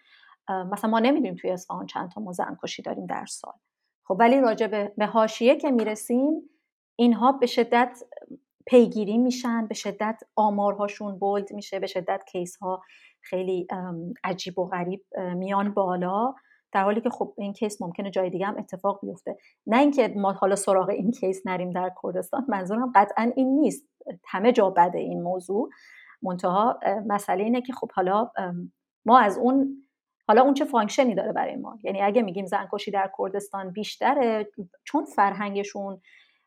[0.49, 3.55] مثلا ما نمی‌دونیم توی اصفهان چند تا ما کشی داریم در سال.
[4.05, 6.51] خب ولی راجع به حاشیه که می‌رسیم
[6.97, 8.03] اینها به شدت
[8.67, 12.83] پیگیری میشن به شدت آمارهاشون بولد میشه به شدت کیس ها
[13.21, 13.67] خیلی
[14.25, 15.05] عجیب و غریب
[15.37, 16.35] میان بالا.
[16.73, 19.37] در حالی که خب این case ممکنه جای دیگه هم اتفاق بیفته.
[19.67, 23.89] نه اینکه ما حالا سراغ این case نریم در کردستان منظورم قطعا این نیست.
[24.27, 25.71] همه جا بده این موضوع.
[26.23, 28.31] منتها مسئله اینه که خب حالا
[29.07, 29.84] ما از اون
[30.29, 34.49] حالا اون چه function ی داره برای ما؟ یعنی اگه میگیم زنکشی در کردستان بیشتره
[34.85, 36.01] چون فرهنگشون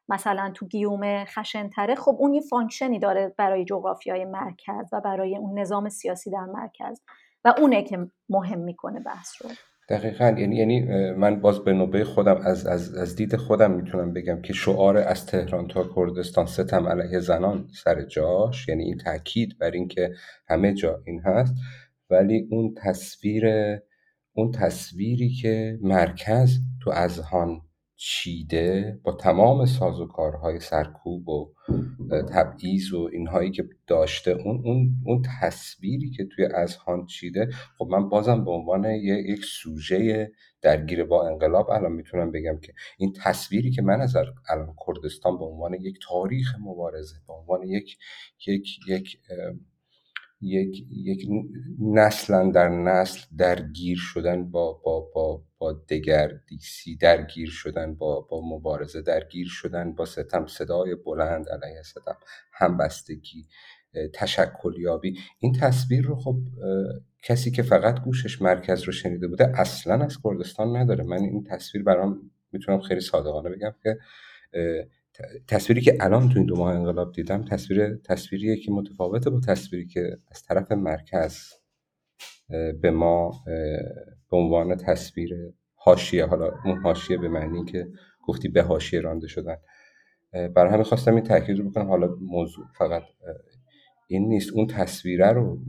[0.09, 5.37] مثلا تو گیومه خشن‌تره خب اون یه function ی داره برای جغرافیای مرکز و برای
[5.37, 7.01] اون نظام سیاسی در مرکز
[7.45, 9.49] و اونه که مهم می‌کنه بحث رو.
[9.89, 10.35] دقیقا.
[10.37, 14.53] یعنی یعنی من باز به نوبه خودم از, از, از دید خودم می‌تونم بگم که
[14.53, 20.13] شعار از تهران تا کردستان ستم علیه زنان سر جاش یعنی این تاکید بر اینکه
[20.49, 21.53] همه جا این هست.
[22.09, 23.45] ولی اون تصویر
[24.33, 27.61] اون تصویری که مرکز تو اذهان
[27.99, 31.53] چیده با تمام سازوکارهای سرکوب و
[32.33, 38.09] تبعیض و اینهایی که داشته اون اون اون تصویری که توی اذهان چیده خب من
[38.09, 43.81] بازم به عنوان یک سوژه درگیر با انقلاب الان می‌تونم بگم که این تصویری که
[43.81, 44.15] من از
[44.49, 47.97] الان کردستان به عنوان یک تاریخ مبارزه به عنوان یک
[48.47, 49.17] یک یک
[50.41, 51.27] یک یک
[51.79, 59.01] نسلا در نسل درگیر شدن با با با با دگردیسی درگیر شدن با با مبارزه
[59.01, 62.17] درگیر شدن با ستم صدای بلند علیه ستم
[62.51, 63.47] همبستگی
[64.13, 65.19] تشکلیابی.
[65.39, 66.37] این تصویر رو خب
[67.23, 71.03] کسی که فقط گوشش مرکز رو شنیده بوده اصلا از کردستان نداره.
[71.03, 73.97] من این تصویر برام می‌تونم خیلی صادقانه بگم که
[75.47, 79.87] تصویری که الان تو این دو ماه انقلاب دیدم تصویر تصویریه که متفاوته با تصویری
[79.87, 81.39] که از طرف مرکز
[82.81, 83.43] به ما
[84.31, 85.33] به عنوان تصویر
[85.73, 87.87] حاشیه حالا اون حاشیه به معنی که
[88.23, 89.57] گفتی به حاشیه رانده شدن.
[90.31, 91.87] برای همین خواستم این تاکید رو بکنم.
[91.87, 93.03] حالا موضوع فقط
[94.07, 94.51] این نیست.
[94.53, 95.59] اون تصویره رو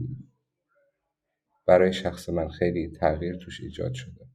[1.67, 4.28] برای شخص من خیلی تغییر توش ایجاد شده.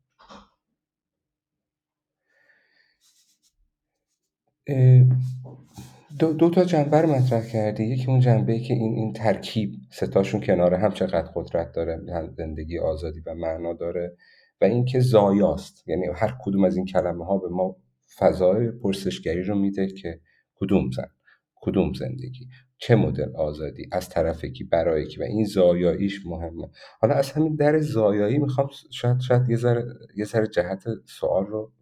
[6.18, 7.84] دو, دو تا جنبه رو مطرح کردی.
[7.84, 12.00] یکی اون جنبه که این این ترکیب ستاشون کنار هم چقدر قدرت داره
[12.36, 14.16] زندگی آزادی و معنا داره
[14.60, 15.88] و اینکه زایاست.
[15.88, 17.76] یعنی هر کدوم از این کلمه ها به ما
[18.18, 20.20] فضای پرسشگری رو میده که
[20.54, 21.08] کدوم زن
[21.56, 22.48] کدوم زندگی
[22.78, 25.20] چه مدل آزادی از طرف کی برای کی.
[25.20, 26.70] و این زایاییش مهمه.
[27.00, 29.84] حالا از همین در زایایی می‌خوام شاید شاید یه ذره
[30.16, 31.72] یه ذره جهت سوال رو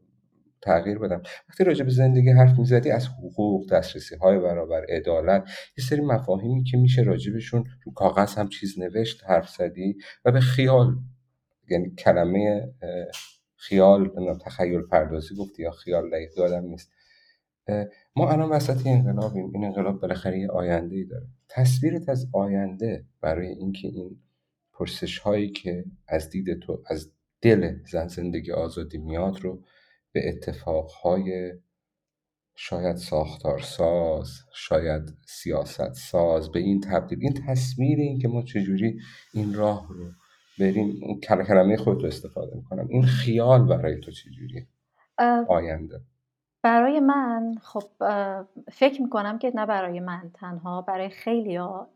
[0.62, 1.22] تغییر بدم.
[1.48, 5.48] وقتی راجع به زندگی حرف می‌زدی از حقوق دسترسی های برابر عدالت
[5.78, 10.40] یه سری مفاهیمی که میشه راجبشون رو کاغذ هم چیز نوشت حرف زدی و به
[10.40, 10.96] خیال
[11.70, 12.72] یعنی کلمه
[13.56, 16.92] خیال تخیل پردازی گفتی یا خیال دقیق یادم نیست.
[18.16, 19.50] ما الان وسط انقلابیم.
[19.54, 21.26] این انقلاب بالاخره یه آینده ای داره.
[21.48, 24.16] تصویرت از آینده برای اینکه این
[24.72, 29.62] پرسش هایی که از دید تو از دل زن زندگی آزادی میاد رو
[30.12, 31.52] به اتفاقهای
[32.56, 39.00] شاید ساختارساز شاید سیاست ساز به این تبدیل این تصویر این که ما چجوری
[39.34, 40.10] این راه رو
[40.60, 42.88] بریم اون کلمه خود رو استفاده می‌کنم.
[42.88, 44.66] این خیال برای تو چجوری
[45.48, 46.00] آینده.
[46.62, 47.82] برای من خب
[48.72, 51.88] فکر می‌کنم که نه برای من تنها برای خیلی ها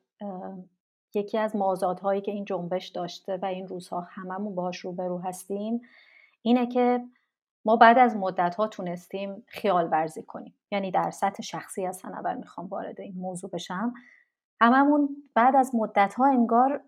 [1.15, 5.81] یکی از مازادهایی که این جنبش داشته و این روزها هممون باهاش روبرو هستیم
[6.43, 7.01] اینه که
[7.67, 10.55] ما بعد از مدت ها تونستیم خیال ورزی کنیم.
[10.71, 13.95] یعنی در سطح شخصی از اول می‌خوام وارد این موضوع بشم.
[14.61, 16.81] هممون بعد از مدت ها انگار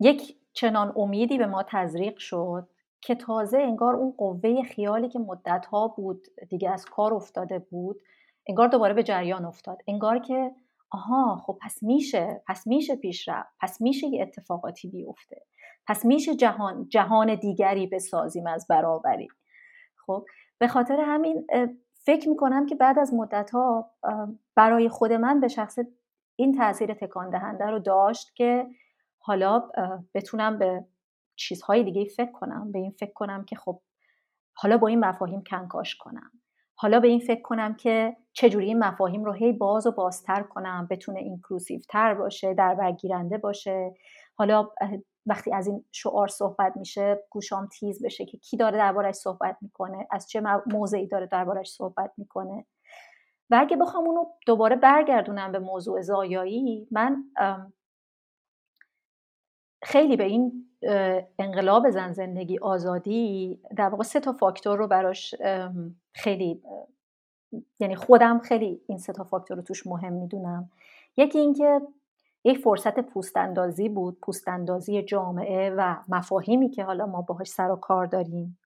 [0.00, 2.68] یک چنان امیدی به ما تزریق شد
[3.00, 8.00] که تازه انگار اون قوه خیالی که مدت ها بود دیگه از کار افتاده بود
[8.46, 9.78] انگار دوباره به جریان افتاد.
[9.88, 10.50] انگار که
[10.90, 15.42] آها خب پس میشه پس میشه پیش رفت پس میشه یه اتفاقاتی بیفته.
[15.86, 19.28] پس میشه جهان جهان دیگری بسازیم از برابری.
[20.06, 20.24] خب
[20.58, 21.46] به خاطر همین
[21.94, 23.90] فکر می‌کنم که بعد از مدت ها
[24.56, 25.78] برای خود من به شخص
[26.36, 28.66] این تاثیر تکان دهنده رو داشت که
[29.18, 29.70] حالا
[30.14, 30.84] بتونم به
[31.36, 33.80] چیزهای دیگه فکر کنم به این فکر کنم که خب
[34.54, 36.30] حالا با این مفاهیم کنکاش کنم.
[36.74, 40.88] حالا به این فکر کنم که چجوری این مفاهیم رو هی باز و بازتر کنم
[40.90, 43.94] بتونه اینکلوسیو تر باشه در برگیرنده باشه.
[44.34, 44.68] حالا
[45.26, 50.06] وقتی از این شعار صحبت میشه گوشام تیز بشه که کی داره دربارش صحبت می‌کنه
[50.10, 52.66] از چه موضعی داره دربارش صحبت می‌کنه.
[53.50, 57.24] و اگه بخوام اونو دوباره برگردونم به موضوع زایایی من
[59.82, 60.66] خیلی به این
[61.38, 65.34] انقلاب زن زندگی آزادی در واقع سه تا فاکتور رو براش
[66.14, 66.62] خیلی
[67.80, 70.70] یعنی خودم خیلی این سه تا فاکتور رو توش مهم می‌دونم.
[71.16, 71.80] یکی اینکه
[72.44, 78.06] یک فرصت پوستاندازی بود پوستاندازی جامعه و مفاهیمی که حالا ما باهاش سر و کار
[78.06, 78.58] داریم.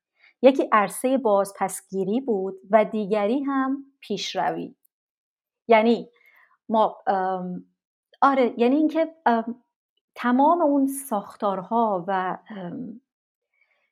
[0.42, 4.74] یکی عرصه بازپسگیری بود و دیگری هم پیشروی.
[5.68, 6.10] یعنی
[6.68, 6.96] ما
[8.22, 9.14] آره یعنی اینکه
[10.14, 12.38] تمام اون ساختارها و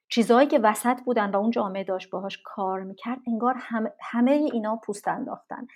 [0.08, 4.76] چیزهایی که وسط بودن و اون جامعه داشت باهاش کار می‌کرد انگار همه, همه اینا
[4.76, 5.66] پوست انداختن.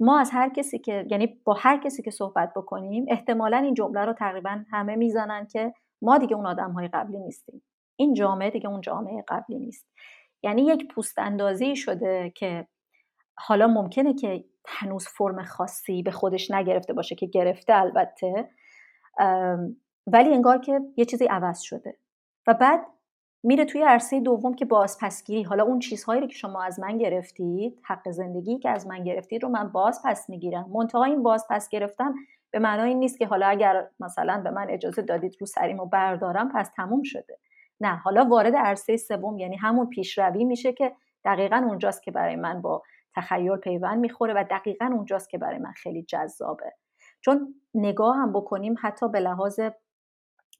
[0.00, 4.04] ما از هر کسی که یعنی با هر کسی که صحبت بکنیم احتمالا این جمله
[4.04, 7.62] رو تقریبا همه می‌زنن که ما دیگه اون آدم های قبلی نیستیم.
[7.96, 9.86] این جامعه دیگه اون جامعه قبلی نیست.
[10.42, 12.66] یعنی یک پوست اندازی شده که
[13.38, 18.50] حالا ممکنه که هنوز فرم خاصی به خودش نگرفته باشه که گرفته البته
[20.06, 21.98] ولی انگار که یه چیزی عوض شده.
[22.46, 22.86] و بعد
[23.44, 25.42] میره توی عرصه دوم که بازپسگیری.
[25.42, 29.42] حالا اون چیزهایی رو که شما از من گرفتید حق زندگی که از من گرفتید
[29.42, 30.70] رو من باز پس می‌گیرم.
[30.74, 32.14] منتها این باز پس گرفتن
[32.50, 36.52] به معنای این نیست که حالا اگر مثلا به من اجازه دادید رو سریمو بردارم
[36.54, 37.38] پس تموم شده.
[37.80, 40.92] نه حالا وارد عرصه سوم یعنی همون پیشروی میشه که
[41.24, 42.82] دقیقا اونجاست که برای من با
[43.16, 46.72] تخیل پیوند می‌خوره و دقیقا اونجاست که برای من خیلی جذابه.
[47.20, 49.60] چون نگاه هم بکنیم حتی به لحاظ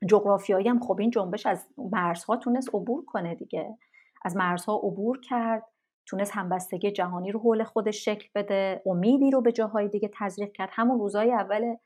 [0.09, 3.79] جغرافیایی هم خب این جنبش از مرزها تونست عبور کنه دیگه.
[4.25, 5.65] از مرزها عبور کرد
[6.07, 10.69] تونست همبستگی جهانی رو حول خودش شکل بده امیدی رو به جاهای دیگه تزریق کرد.
[10.73, 11.77] همون روزای اول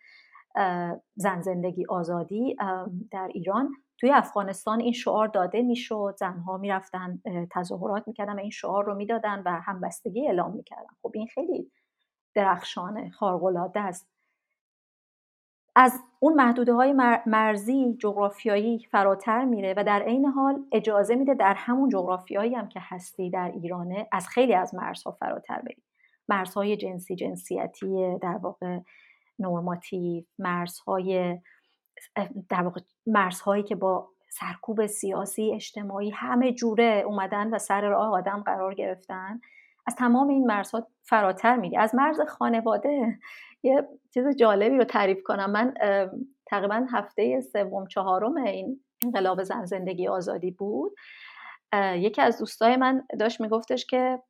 [1.17, 2.57] زن زندگی آزادی
[3.11, 6.17] در ایران توی افغانستان این شعار داده می‌شد.
[6.19, 10.95] زنها می‌رفتن تظاهرات می‌کردن و این شعار رو می‌دادن و همبستگی اعلام می‌کردن.
[11.03, 11.73] خب این خیلی
[12.35, 14.16] درخشانه خارق‌العاده است.
[15.79, 16.93] از اون محدوده های
[17.27, 22.81] مرزی جغرافیایی فراتر میره و در عین حال اجازه میده در همون جغرافیایی هم که
[22.83, 25.83] هستی در ایرانه از خیلی از مرزها فراتر بری.
[26.29, 28.79] مرزهای جنسی جنسیتی در واقع
[29.39, 31.39] نورماتیو مرزهای
[32.49, 38.43] در واقع مرزهایی که با سرکوب سیاسی اجتماعی همه جوره اومدن و سر راه آدم
[38.47, 39.41] قرار گرفتن
[39.87, 41.77] از تمام این مرزها فراتر میری.
[41.77, 43.19] از مرز خانواده
[43.67, 45.51] یه چیز جالبی رو تعریف کنم.
[45.51, 45.75] من
[46.47, 50.93] تقریبا هفته سوم چهارم این انقلاب زن زندگی آزادی بود.
[51.95, 54.23] یکی از دوستای من داشت میگفتش که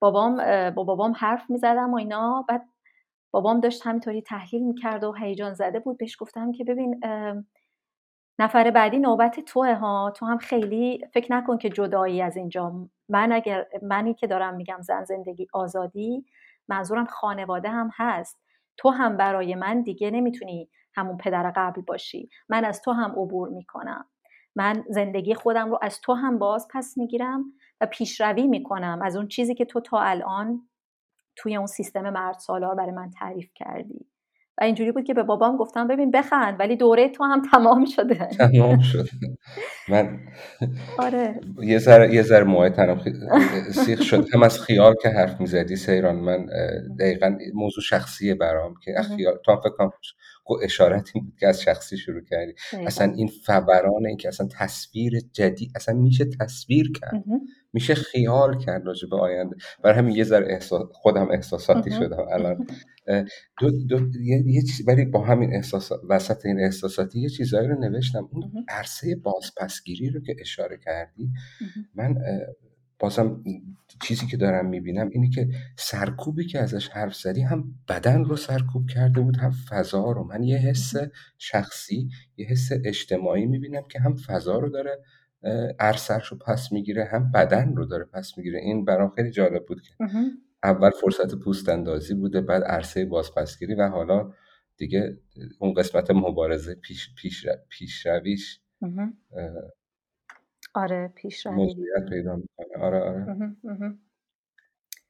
[0.00, 0.36] بابام
[0.70, 2.44] با بابام حرف می‌زدم و اینا.
[2.48, 2.64] بعد
[3.30, 5.98] بابام داشت همینطوری تحلیل می‌کرد و هیجان زده بود.
[5.98, 7.00] بهش گفتم که ببین
[8.38, 10.12] نفر بعدی نوبت توه ها.
[10.16, 12.88] تو هم خیلی فکر نکن که جدایی از اینجا.
[13.08, 16.24] من اگر منی که دارم میگم زن زندگی آزادی
[16.68, 18.43] منظورم خانواده هم هست.
[18.76, 22.28] تو هم برای من دیگه نمی‌تونی همون پدر قبل باشی.
[22.48, 24.06] من از تو هم عبور می‌کنم.
[24.56, 27.44] من زندگی خودم رو از تو هم باز پس می‌گیرم
[27.80, 30.68] و پیشروی می‌کنم از اون چیزی که تو تا الان
[31.36, 34.06] توی اون سیستم مرد سالار برای من تعریف کردی.
[34.58, 38.28] و اینجوری بود که به بابام گفتم ببین بخند ولی دوره تو هم تمام شده.
[38.38, 39.10] تمام شده.
[39.88, 40.18] من
[40.98, 41.40] آره.
[41.62, 43.00] یه ذره یه ذره موهای تنم
[43.72, 44.26] سیخ شد.
[44.34, 46.46] هم از خیال که حرف می‌زدی سیران من
[47.00, 49.90] دقیقا موضوع شخصیه برام که خیال تو هم فکر
[50.62, 52.54] اشارتی بود که از شخصی شروع کردی.
[52.86, 57.24] اصلا این فوران این که اصلا تصویر جدید اصلا میشه تصویر کرد.
[57.74, 59.56] میشه خیال کرد راجع به آینده.
[59.82, 62.66] برای همین یه ذره احساس خودم احساساتی شدم الان.
[63.60, 68.28] دو, دو یه, چیز ولی با همین احساس وسط این احساساتی یه چیزایی رو نوشتم.
[68.32, 71.30] اون عرصه بازپسگیری رو که اشاره کردی
[71.94, 72.16] من
[72.98, 73.44] بازم
[74.02, 78.86] چیزی که دارم می‌بینم اینه که سرکوبی که ازش حرف زدی هم بدن رو سرکوب
[78.86, 80.24] کرده بود هم فضا رو.
[80.24, 80.92] من یه حس
[81.38, 84.98] شخصی یه حس اجتماعی می‌بینم که هم فضا رو داره
[85.78, 88.58] عرصش رو پس می‌گیره هم بدن رو داره پس می‌گیره.
[88.58, 89.94] این برام خیلی جالب بود که
[90.62, 94.32] اول فرصت پوست اندازی بوده بعد عرصه بازپسگیری و حالا
[94.76, 95.18] دیگه
[95.58, 98.60] اون قسمت مبارزه پیش, پیش, پیشرویش
[100.74, 101.74] آره پیشروی.
[102.10, 102.82] پیدا می‌کنه.
[102.84, 103.26] آره آره.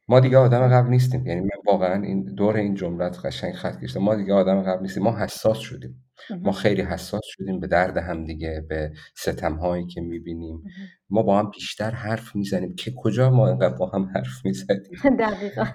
[0.07, 1.27] ما دیگه آدم قبل نیستیم.
[1.27, 4.03] یعنی من واقعا این دور این جملت قشنگ خط کشیدم.
[4.03, 5.03] ما دیگه آدم قبل نیستیم.
[5.03, 6.04] ما حساس شدیم.
[6.41, 10.63] ما خیلی حساس شدیم به درد هم دیگه به ستم هایی که می‌بینیم.
[11.09, 14.81] ما با هم بیشتر حرف می‌زنیم که کجا ما اینقدر با هم حرف می‌زنیم
[15.19, 15.65] دقیقا.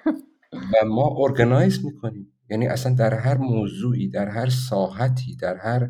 [0.53, 2.33] و ما ارگنایز می‌کنیم.
[2.49, 5.89] یعنی اصلا در هر موضوعی در هر ساحتی در هر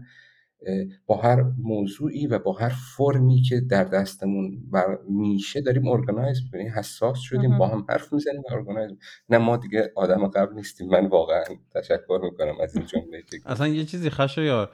[1.06, 4.64] با هر موضوعی و با هر فرمی که در دستمون
[5.10, 8.92] میشه داریم ارگنایز می‌کنیم حساس شدیم با هم حرف می‌زنیم و ارگنایز
[9.30, 10.88] نه ما دیگه آدم قبل نیستیم.
[10.90, 11.44] من واقعا
[11.76, 14.70] تشکر می‌کنم از این جمله اصلا یه چیزی خشو یار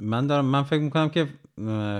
[0.00, 1.26] من دارم من فکر می‌کنم که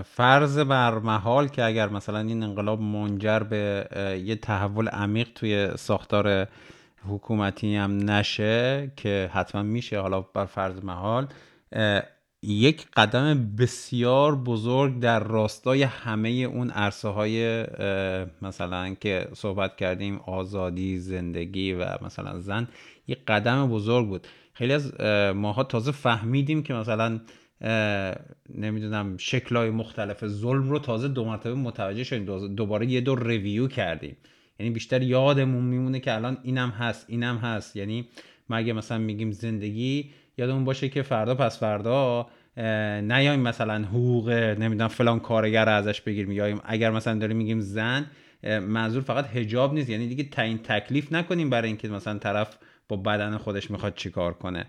[0.05, 3.89] فرض بر محال که اگر مثلا این انقلاب منجر به
[4.25, 6.49] یه تحول عمیق توی ساختار
[7.09, 11.27] حکومتی هم نشه که حتما میشه حالا بر فرض محال
[12.43, 17.67] یک قدم بسیار بزرگ در راستای همه اون عرصه های
[18.43, 22.69] مثلا که صحبت کردیم آزادی زندگی و مثلا زن
[23.09, 24.27] یک قدم بزرگ بود.
[24.53, 25.01] خیلی از
[25.35, 27.21] ماها تازه فهمیدیم که مثلا
[28.55, 32.55] نمی‌دونم شکلهای مختلف ظلم رو تازه دو مرتبه متوجه شدیم.
[32.55, 34.17] دوباره یه دور ریویو کردیم.
[34.59, 37.77] یعنی بیشتر یادمون میمونه که الان اینم هست اینم هست.
[37.77, 38.09] یعنی
[38.49, 40.11] ما اگه مثلا میگیم زندگی
[40.41, 42.27] یادمون باشه که فردا پس فردا
[43.01, 46.33] نیایم مثلا حقوق نمی‌دونم فلان کارگر رو ازش بگیریم.
[46.33, 48.07] یا اگر مثلا داریم میگیم زن
[48.63, 49.91] منظور فقط هجاب نیست.
[49.91, 54.65] یعنی دیگه تعیین تکلیف نکنیم برای اینکه مثلا طرف با بدن خودش می‌خواد چیکار کنه.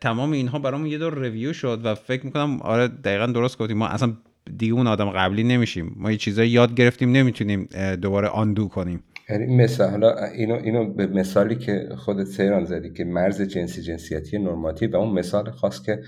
[0.00, 3.86] تمام اینها برامون یه دور ریویو شد و فکر می‌کنم آره دقیقا درست گفتیم ما
[3.86, 4.12] اصلا
[4.56, 5.94] دیگه اون آدم قبلی نمیشیم.
[5.96, 7.68] ما یه چیزایی یاد گرفتیم نمی‌تونیم
[8.02, 9.02] دوباره آندو کنیم.
[9.30, 14.38] یعنی مثال حالا اینو اینو به مثالی که خودت سیران زدی که مرز جنسی جنسیتی
[14.38, 16.02] نرماتیو و اون مثال خاص که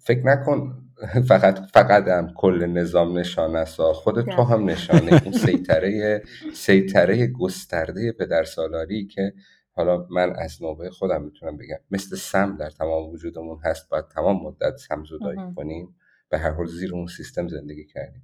[0.00, 0.82] فکر نکن
[1.28, 5.22] فقط فقط هم کل نظام نشانه است خود تو هم نشانه.
[5.24, 6.22] اون سیطره
[6.54, 9.32] سیطره گسترده پدر سالاری که
[9.72, 11.78] حالا من از نوبه خودم می‌تونم بگم.
[11.90, 15.96] مثل سم در تمام وجودمون هست باید تمام مدت سمزدایی کنیم.
[16.28, 18.22] به هر حال زیر اون سیستم زندگی کردیم.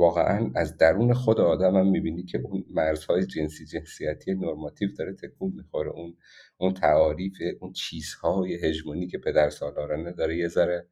[0.00, 5.52] واقعا از درون خود آدم هم می‌بینی که اون مرزهای جنسی جنسیتی نرماتیو داره تکون
[5.56, 5.90] می‌خوره.
[5.90, 6.16] اون
[6.56, 10.86] اون تعاریف اون چیزهای هژمونی که پدر سالارانه داره یه ذره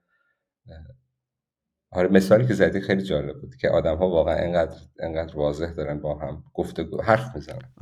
[1.90, 6.00] آره مثالی که زدی خیلی جالب بود که آدم ها واقعا انقدر انقدر واضح دارن
[6.00, 7.72] با هم گفتگو حرف می‌زنن.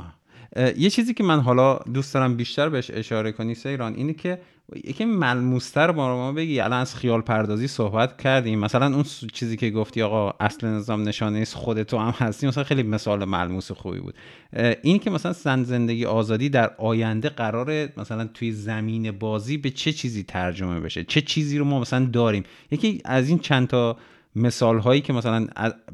[0.77, 4.39] یه چیزی که من حالا دوست دارم بیشتر بهش اشاره کنی سیران اینه که
[4.85, 9.71] یکی ملموستر با ما بگی الان از خیال پردازی صحبت کردیم مثلا اون چیزی که
[9.71, 12.47] گفتی آقا اصل نظام نشانه است خودتو هم هستی.
[12.47, 14.15] مثلا خیلی مثال ملموس خوبی بود.
[14.83, 19.93] این که مثلا زن زندگی آزادی در آینده قرار مثلا توی زمین بازی به چه
[19.93, 23.97] چیزی ترجمه بشه؟ چه چیزی رو ما مثلا داریم؟ یکی از این چند تا
[24.37, 25.47] مثال هایی که مثلا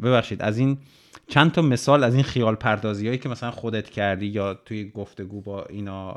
[0.03, 0.79] ببخشید از این
[1.27, 5.41] چند تا مثال از این خیال پردازی هایی که مثلا خودت کردی یا توی گفتگو
[5.41, 6.17] با اینا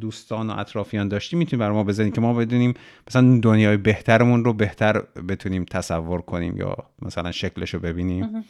[0.00, 2.74] دوستان و اطرافیان داشتی می‌تونی برای ما بزنی که ما بدونیم
[3.08, 8.44] مثلا دنیای بهترمون رو بهتر بتونیم تصور کنیم یا مثلا شکلش رو ببینیم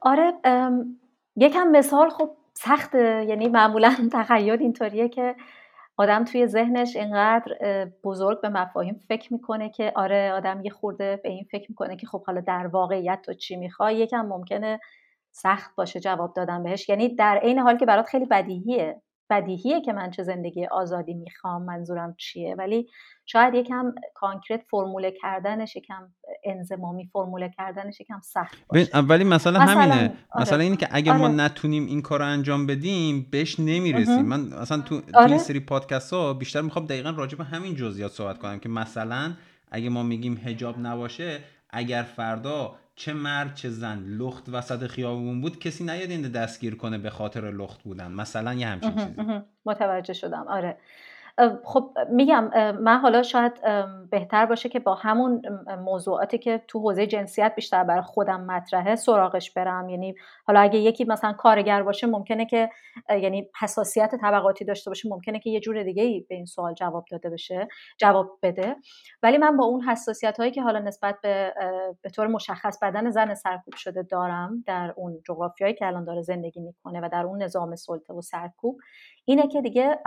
[0.00, 0.32] آره
[1.36, 5.34] یکم مثال خب سخته یعنی معمولا تخیل اینطوریه که
[6.00, 7.54] آدم توی ذهنش اینقدر
[8.04, 12.06] بزرگ به مفاهیم فکر می‌کنه که آره آدم یه خورده به این فکر می‌کنه که
[12.06, 14.80] خب حالا در واقعیت تو چی می‌خوای؟ یکم ممکنه
[15.32, 16.88] سخت باشه جواب دادن بهش.
[16.88, 21.62] یعنی در عین حال که برات خیلی بدیهیه بدیهیه که من چه زندگی آزادی می‌خوام
[21.62, 22.88] منظورم چیه؟ ولی
[23.32, 26.08] شاید یکم کانکرت فرموله کردنش یکم
[26.44, 28.98] انزمامی فرموله کردنش یکم سخت باشه.
[28.98, 29.94] ولی مثلا, همینه.
[29.94, 30.42] آره.
[30.42, 31.34] مثلا اینه که اگه ما آره.
[31.34, 34.22] نتونیم این کار رو انجام بدیم بهش نمی‌رسیم.
[34.22, 35.38] من مثلا تو, تو این آره.
[35.38, 39.32] سری پادکست ها بیشتر می‌خوام دقیقا راجع به همین جزئیات صحبت کنم که مثلا
[39.70, 41.38] اگه ما میگیم هجاب نباشه
[41.70, 46.98] اگر فردا چه مرد چه زن لخت وسط خیابون بود کسی نیاد این دستگیر کنه
[46.98, 48.12] به خاطر لخت بودن.
[48.12, 49.40] مثلا یه همچین چیزی.
[49.66, 50.46] متوجه شدم.
[50.48, 50.76] آره.
[51.64, 52.50] خب میگم
[52.80, 53.52] من حالا شاید
[54.10, 55.42] بهتر باشه که با همون
[55.84, 59.88] موضوعاتی که تو حوزه جنسیت بیشتر برای خودم مطرحه سراغش برم.
[59.88, 60.14] یعنی
[60.46, 62.70] حالا اگه یکی مثلا کارگر باشه ممکنه که
[63.10, 67.04] یعنی حساسیت طبقاتی داشته باشه ممکنه که یه جور دیگه ای به این سوال جواب
[67.10, 67.68] داده بشه
[67.98, 68.76] جواب بده.
[69.22, 71.54] ولی من با اون حساسیت هایی که حالا نسبت به
[72.02, 76.60] به طور مشخص بدن زن سرکوب شده دارم در اون جغرافیایی که الان داره زندگی
[76.60, 78.76] می‌کنه و در اون نظام سلطه و سرکوب
[79.24, 79.98] اینه که دیگه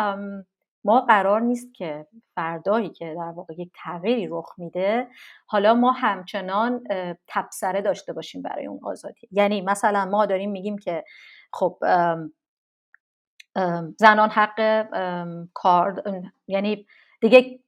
[0.86, 5.08] ما قرار نیست که فردایی که در واقع یک تغییری رخ میده
[5.46, 6.84] حالا ما همچنان
[7.28, 9.28] تبصره داشته باشیم برای اون آزادی.
[9.32, 11.04] یعنی مثلا ما داریم میگیم که
[11.54, 11.78] خب
[14.00, 14.88] زنان حق
[15.54, 16.04] کار
[16.48, 16.86] یعنی
[17.22, 17.60] دیگه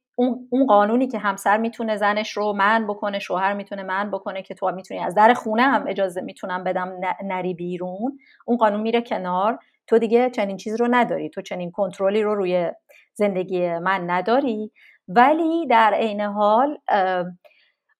[0.50, 4.70] اون قانونی که همسر می‌تونه زنش رو من بکنه شوهر می‌تونه من بکنه که تو
[4.70, 6.92] می‌تونی از در خونه هم اجازه می‌تونم بدم
[7.24, 9.58] نری بیرون اون قانون میره کنار.
[9.86, 11.30] تو دیگه چنین چیز رو نداری.
[11.30, 12.70] تو چنین کنترلی رو روی
[13.18, 14.72] زندگی من نداری.
[15.08, 16.78] ولی در عین حال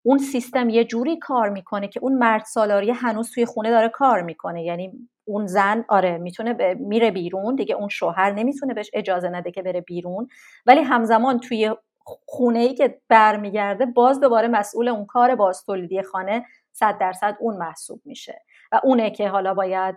[0.02, 4.22] اون سیستم یه جوری کار می‌کنه که اون مرد سالاری هنوز توی خونه داره کار
[4.22, 4.64] می‌کنه.
[4.64, 4.92] یعنی
[5.24, 7.54] اون زن آره می‌تونه میره بیرون.
[7.54, 10.28] دیگه اون شوهر نمی‌تونه بهش اجازه نده که بره بیرون.
[10.66, 11.70] ولی همزمان توی
[12.04, 17.56] خونه ای که برمیگرده باز دوباره مسئول اون کار باز تولیدی خانه صد درصد اون
[17.56, 18.42] محسوب میشه.
[18.72, 19.96] و اونه که حالا باید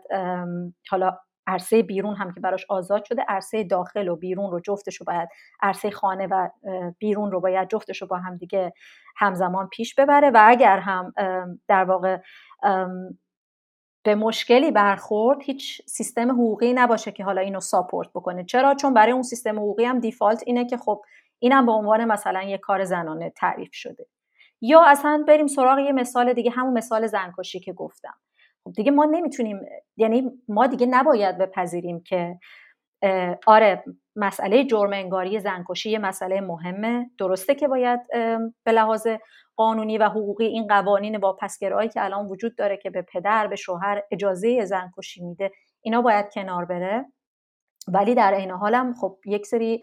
[0.89, 1.17] حالا
[1.49, 5.29] عرصه بیرون هم که براش آزاد شده عرصه داخل و بیرون رو جفتش رو باید
[5.61, 6.49] عرصه خانه و
[6.99, 8.73] بیرون رو باید جفتش رو با هم دیگه
[9.17, 11.13] همزمان پیش ببره و اگر هم
[11.67, 12.17] در واقع
[14.03, 18.43] به مشکلی برخورد هیچ سیستم حقوقی نباشه که حالا اینو ساپورت بکنه.
[18.43, 21.01] چرا؟ چون برای اون سیستم حقوقی هم دیفالت اینه که خب
[21.39, 24.05] اینم به عنوان مثلا یه کار زنانه تعریف شده.
[24.61, 28.13] یا اصلا بریم سراغ یه مثال دیگه همون مثال زنکشی که گفتم.
[28.75, 29.59] دیگه ما نمی‌تونیم
[29.97, 32.39] یعنی ما دیگه نباید بپذیریم که
[33.47, 33.83] آره
[34.15, 37.09] مسئله جرم انگاری زنکشی یه مسئله مهمه.
[37.19, 37.99] درسته که باید
[38.63, 39.07] به لحاظ
[39.55, 44.03] قانونی و حقوقی این قوانین واپسگرایی که الان وجود داره که به پدر به شوهر
[44.11, 45.51] اجازه زنکشی میده
[45.81, 47.05] اینا باید کنار بره.
[47.87, 49.81] ولی در عین حالم خب یک سری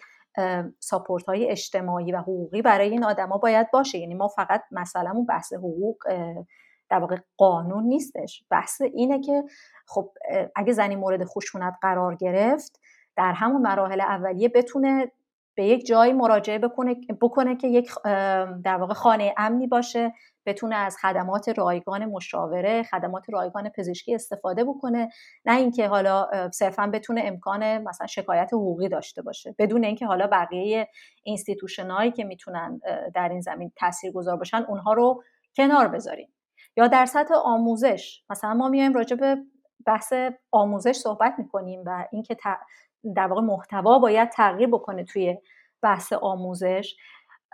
[0.80, 3.99] ساپورت های اجتماعی و حقوقی برای این آدما باید باشه.
[3.99, 5.97] یعنی ما فقط مثلا بحث حقوق
[6.91, 8.45] در واقع قانون نیستش.
[8.51, 9.45] بحث اینه که
[9.87, 10.11] خب
[10.57, 12.80] اگه زنی مورد خشونت قرار گرفت
[13.16, 15.12] در همون مراحل اولیه بتونه
[15.55, 17.91] به یک جایی مراجعه بکنه, بکنه که یک
[18.64, 20.12] در واقع خانه امنی باشه
[20.47, 25.09] بتونه از خدمات رایگان مشاوره خدمات رایگان پزشکی استفاده بکنه.
[25.45, 29.55] نه اینکه حالا صرفا بتونه امکان مثلا شکایت حقوقی داشته باشه.
[29.59, 30.89] بدون اینکه حالا بقیه
[31.24, 32.80] اینستیتوشنایی که می‌تونن
[33.14, 35.22] در این زمین تاثیرگذار باشن اونها رو
[35.57, 36.28] کنار بذاریم.
[36.77, 38.22] یا در سطح آموزش.
[38.31, 39.37] مثلا ما میایم راجع به
[39.87, 40.12] بحث
[40.53, 42.37] آموزش صحبت می‌کنیم و اینکه
[43.16, 45.39] در واقع محتوا باید تغییر بکنه توی
[45.83, 46.97] بحث آموزش.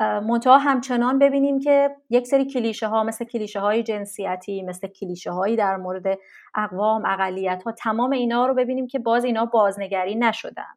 [0.01, 5.57] منتها همچنان ببینیم که یک سری کلیشه ها مثل کلیشه های جنسیتی مثل کلیشه هایی
[5.57, 6.19] در مورد
[6.55, 10.75] اقوام اقلیت ها تمام اینا رو ببینیم که باز اینا بازنگری نشدن.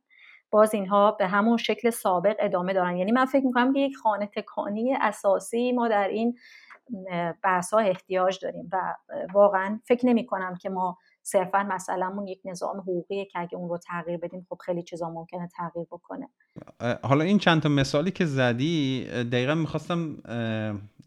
[0.51, 2.97] باز اینها به همون شکل سابق ادامه دارن.
[2.97, 6.37] یعنی من فکر می‌کنم که یک خانه تکانی اساسی ما در این
[7.43, 8.95] بحث ها احتیاج داریم و
[9.33, 13.77] واقعا فکر نمی کنم که ما صرفا مسئلهمون یک نظام حقوقیه که اگه اون رو
[13.77, 16.29] تغییر بدیم خب خیلی چیزا ممکنه تغییر بکنه.
[17.03, 20.17] حالا این چند تا مثالی که زدی دقیقا می‌خواستم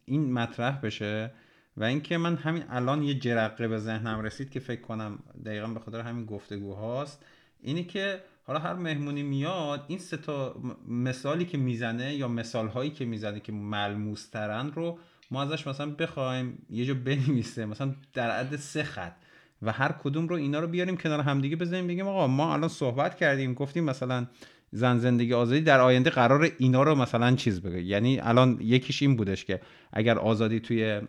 [0.04, 1.30] این مطرح بشه
[1.76, 5.80] و اینکه من همین الان یه جرقه به ذهنم رسید که فکر کنم دقیقا به
[5.80, 7.24] خاطر همین گفتگوهاست
[7.60, 10.54] اینی که حالا هر مهمونی میاد این سه تا
[10.88, 14.98] مثالی که می‌زنه یا مثال هایی که می‌زنه که ملموس ترن رو
[15.30, 19.16] ما ازش مثلا بخوایم یه جا بنویسه مثلا در عد سه خط
[19.62, 23.16] و هر کدوم رو اینا رو بیاریم کنار همدیگه بزنیم بگیم آقا ما الان صحبت
[23.16, 24.26] کردیم گفتیم مثلا
[24.72, 27.82] زن زندگی آزادی در آینده قرار اینا رو مثلا چیز بگه.
[27.82, 29.60] یعنی الان یکیش این بودش که
[29.92, 31.00] اگر آزادی توی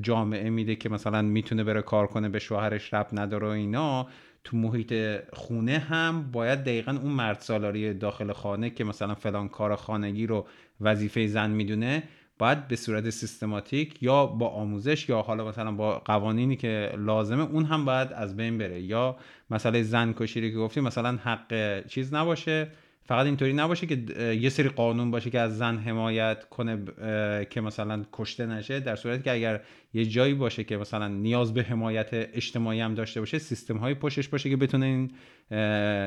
[0.00, 4.06] جامعه میده که مثلا می‌تونه بره کار کنه به شوهرش رب نداره اینا
[4.44, 4.94] تو محیط
[5.32, 10.46] خونه هم باید دقیقا اون مرد سالاری داخل خانه که مثلا فلان کار خانگی رو
[10.80, 12.02] وظیفه زن می‌دونه
[12.42, 17.64] باید به صورت سیستماتیک یا با آموزش یا حالا مثلا با قوانینی که لازمه اون
[17.64, 18.80] هم باید از بین بره.
[18.80, 19.16] یا
[19.50, 22.68] مسئله زن که گفتیم مثلا حق چیز نباشه.
[23.04, 23.94] فقط اینطوری نباشه که
[24.40, 26.84] یه سری قانون باشه که از زن حمایت کنه
[27.50, 29.60] که مثلا کشته نشه در صورتی که اگر
[29.94, 34.28] یه جایی باشه که مثلا نیاز به حمایت اجتماعی هم داشته باشه سیستم های پشتش
[34.28, 35.10] باشه که بتونه این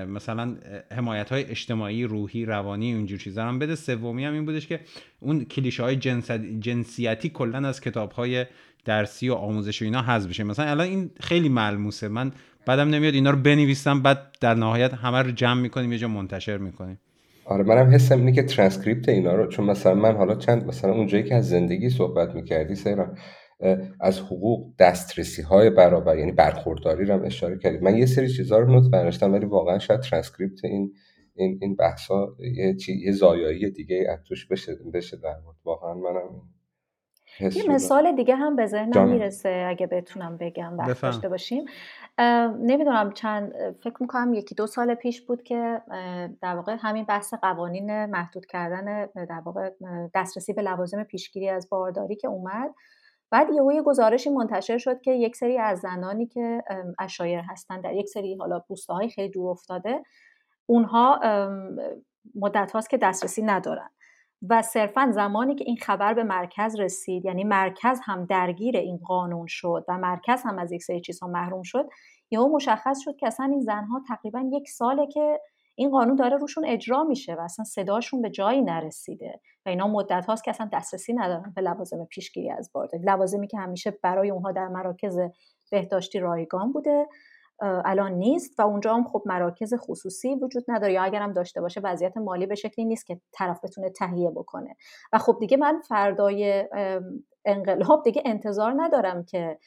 [0.05, 0.55] مثلا
[0.91, 3.75] حمایت های اجتماعی روحی روانی اینجور چیزا هم بده.
[3.75, 4.79] سومی هم این بودش که
[5.19, 5.95] اون کلیشه های
[6.59, 8.45] جنسیتی کلا از کتاب های
[8.85, 10.43] درسی و آموزش و اینا حذف بشه.
[10.43, 12.07] مثلا الان این خیلی ملموسه.
[12.07, 12.31] من
[12.65, 16.57] بعدم نمیاد اینا رو بنویسم بعد در نهایت همه رو جمع می‌کنیم یه جا منتشر
[16.57, 16.99] می‌کنیم.
[17.45, 21.23] آره منم حسم اینه که ترانسکریپت اینا رو چون مثلا من حالا چند مثلا اونجایی
[21.23, 23.15] که از زندگی صحبت می‌کردی سیرا
[24.01, 27.77] از حقوق دسترسی های برابر یعنی برخورداری رو هم اشاره کردی.
[27.77, 30.93] من یه سری چیزها رو note برداشتم ولی واقعا شاید ترانسکریپت این
[31.35, 36.41] این این بحثا یه چی یه زایایی دیگه از توش بشه بشه در واقعا منم
[37.39, 41.65] یه مثال دیگه هم به ذهنم می‌رسه اگه بتونم بگم وقت داشته باشیم.
[42.59, 45.81] نمی‌دونم چند فکر می‌کنم یکی دو سال پیش بود که
[46.41, 49.69] در واقع همین بحث قوانین محدود کردن در واقع
[50.13, 52.73] دسترسی به لوازم پیشگیری از بارداری که اومد.
[53.31, 56.63] بعد یهو یه گزارشی منتشر شد که یک سری از زنانی که
[56.99, 60.03] اشایر هستن در یک سری حالا های خیلی دور افتاده
[60.65, 61.19] اونها
[62.35, 63.89] مدت هاست که دسترسی ندارن.
[64.49, 69.45] و صرفا زمانی که این خبر به مرکز رسید یعنی مرکز هم درگیر این قانون
[69.47, 71.89] شد و مرکز هم از یک سری چیزها محروم شد
[72.31, 75.39] یهو مشخص شد که اصلا این زنها تقریبا یک ساله که
[75.75, 80.25] این قانون داره روشون اجرا میشه و اصلا صداشون به جایی نرسیده و اینا مدت
[80.25, 84.51] هاست که اصلا دسترسی ندارن به لوازم پیشگیری از بارداری لوازمی که همیشه برای اونها
[84.51, 85.19] در مراکز
[85.71, 87.07] بهداشتی رایگان بوده
[87.61, 90.93] الان نیست و اونجا هم خب مراکز خصوصی وجود نداره.
[90.93, 94.75] یا اگرم داشته باشه وضعیت مالی به شکلی نیست که طرف بتونه تهیه بکنه.
[95.13, 96.69] و خب دیگه من فردای
[97.45, 99.59] انقلاب دیگه انتظار ندارم که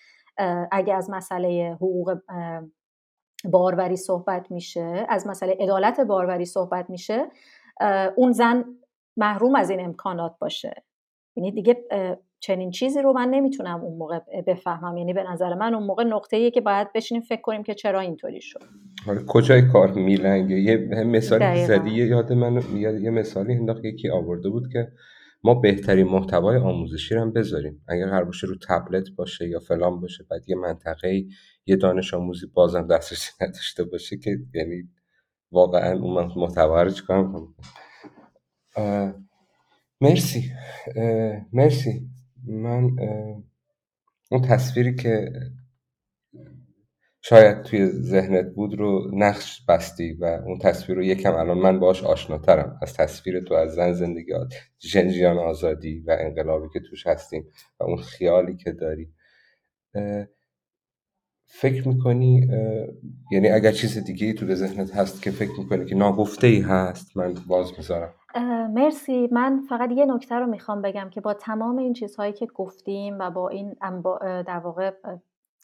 [0.73, 2.19] اگه از مسئله حقوق
[3.45, 7.29] باروری صحبت میشه از مسئله عدالت باروری صحبت میشه
[8.17, 8.65] اون زن
[9.17, 10.85] محروم از این امکانات باشه.
[11.37, 11.85] یعنی دیگه
[12.41, 14.97] چنین چیزی رو من نمی‌تونم اون موقع بفهمم.
[14.97, 18.01] یعنی به نظر من اون موقع نقطه ایه که باید بشینیم فکر کنیم که چرا
[18.01, 18.63] اینطوری شد.
[19.07, 24.73] حالا کجای کار میلنگه؟ یه مثالی زدی یاد من یه مثالی انداخت یکی آورده بود
[24.73, 24.93] که
[25.45, 27.85] ما بهترین محتوای آموزشی رو هم بذاریم.
[27.89, 31.25] اگر هر باشه رو تبلت باشه یا فلان باشه بعد یه منطقه
[31.67, 34.89] یه دانش آموزی بازم دسترسی نداشته باشه که یعنی
[35.53, 37.49] واقعا اون محتوا رو چیکار
[40.01, 40.53] مرسی.
[41.53, 42.18] مرسی.
[42.47, 42.91] من
[44.31, 45.33] اون تصویری که
[47.21, 52.05] شاید توی ذهنت بود رو نقش بستی و اون تصویر رو یکم الان من باش
[52.05, 52.79] آشناترم.
[52.83, 54.33] از تصویر تو از زن زندگی
[54.79, 57.45] جنجیان آزادی و انقلابی که توش هستیم
[57.81, 59.13] و اون خیالی که داری.
[61.47, 62.49] فکر می‌کنی
[63.33, 67.35] یعنی اگر چیز دیگه تو ذهنت هست که فکر می‌کنی که ناگفته ای هست من
[67.49, 68.15] باز می‌ذارم.
[68.71, 69.29] مرسی.
[69.33, 73.31] من فقط یه نکته رو می‌خوام بگم که با تمام این چیزهایی که گفتیم و
[73.31, 73.77] با این
[74.43, 74.93] در واقع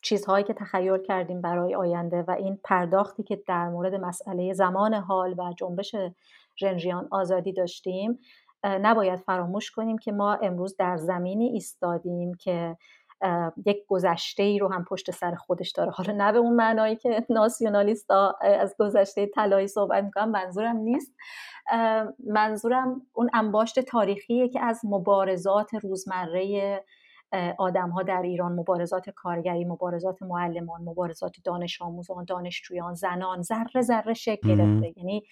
[0.02, 5.34] چیزهایی که تخیل کردیم برای آینده و این پرداختی که در مورد مسئله زمان حال
[5.38, 5.94] و جنبش
[6.56, 8.18] ژنژیان آزادی داشتیم
[8.64, 12.76] نباید فراموش کنیم که ما امروز در زمینی ایستادیم که
[13.66, 15.90] یک گذشته ای رو هم پشت سر خودش داره.
[15.90, 18.10] حالا نه به اون معنایی که ناسیونالیست
[18.40, 21.14] از گذشته طلایی صحبت می‌کنم منظورم نیست.
[22.26, 26.84] منظورم اون انباشت تاریخیه که از مبارزات روزمره
[27.58, 34.14] آدم ها در ایران مبارزات کارگری مبارزات معلمان مبارزات دانش آموزان دانشجویان زنان ذره ذره
[34.14, 34.94] شکل گرفته.
[34.96, 35.22] یعنی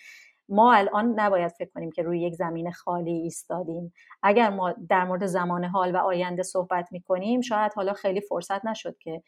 [0.49, 3.93] ما الان نباید فکر کنیم که روی یک زمین خالی ایستادیم.
[4.22, 8.99] اگر ما در مورد زمان حال و آینده صحبت می‌کنیم شاید حالا خیلی فرصت نشد
[8.99, 9.22] که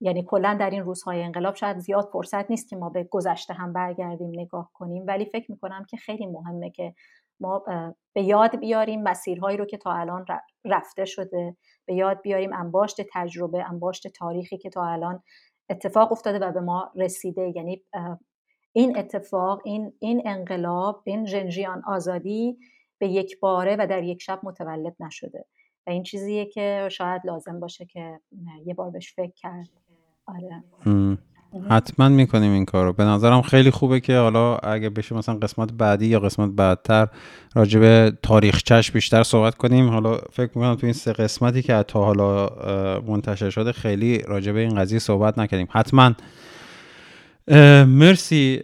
[0.00, 3.72] یعنی کلا در این روزهای انقلاب شاید زیاد فرصت نیست که ما به گذشته هم
[3.72, 5.04] برگردیم نگاه کنیم.
[5.06, 6.94] ولی فکر می‌کنم که خیلی مهمه که
[7.40, 7.62] ما
[8.12, 10.24] به یاد بیاریم مسیرهایی رو که تا الان
[10.64, 11.56] رفته شده.
[11.86, 15.22] به یاد بیاریم انباشت تجربه انباشت تاریخی که تا الان
[15.70, 17.52] اتفاق افتاده و به ما رسیده.
[17.56, 17.82] یعنی
[18.76, 22.56] این اتفاق این این انقلاب این ژنژیان آزادی
[22.98, 25.44] به یک باره و در یک شب متولد نشده.
[25.86, 28.20] و این چیزیه که شاید لازم باشه که
[28.66, 29.68] یه بار بهش فکر کرد.
[30.26, 30.62] آره.
[31.70, 32.92] حتما می‌کنیم این کارو.
[32.92, 37.08] به نظرم خیلی خوبه که حالا اگه بشه مثلا قسمت بعدی یا قسمت بعدتر
[37.54, 39.88] راجع به تاریخچش بیشتر صحبت کنیم.
[39.88, 42.48] حالا فکر می‌کنم تو این سه قسمتی که تا حالا
[43.06, 45.68] منتشر شده خیلی راجع به این قضیه صحبت نکردیم.
[45.70, 46.12] حتما
[47.48, 48.60] مرسی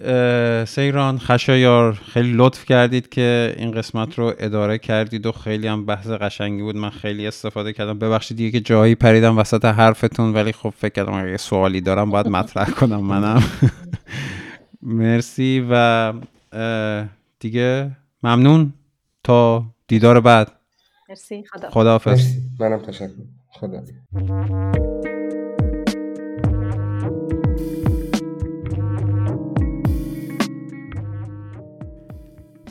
[0.67, 6.07] سیران خشایار خیلی لطف کردید که این قسمت رو اداره کردید و خیلی هم بحث
[6.07, 6.77] قشنگی بود.
[6.77, 7.99] من خیلی استفاده کردم.
[7.99, 12.29] ببخشید دیگه که جایی پریدم وسط حرفتون ولی خب فکر کردم اگه سوالی دارم باید
[12.29, 13.43] مطرح کنم منم.
[14.83, 16.13] مرسی و
[17.41, 18.73] دیگه ممنون.
[19.25, 20.53] تا دیدار بعد.
[21.09, 21.71] مرسی خدا.
[21.71, 22.35] خداحافظ.
[22.61, 23.09] منم تشکر.
[23.53, 23.83] خدا.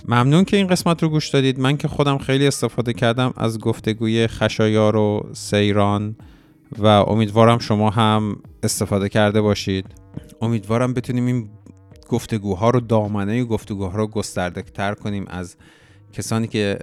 [0.10, 1.60] ممنون که این قسمت رو گوش دادید.
[1.60, 6.16] من که خودم خیلی استفاده کردم از گفتگوی خشایار و سیران
[6.78, 9.86] و امیدوارم شما هم استفاده کرده باشید.
[10.41, 11.49] امیدوارم بتونیم این
[12.07, 15.55] گفتگوها رو دامنه گفتگوها رو گسترده تر کنیم از
[16.14, 16.80] کسانی که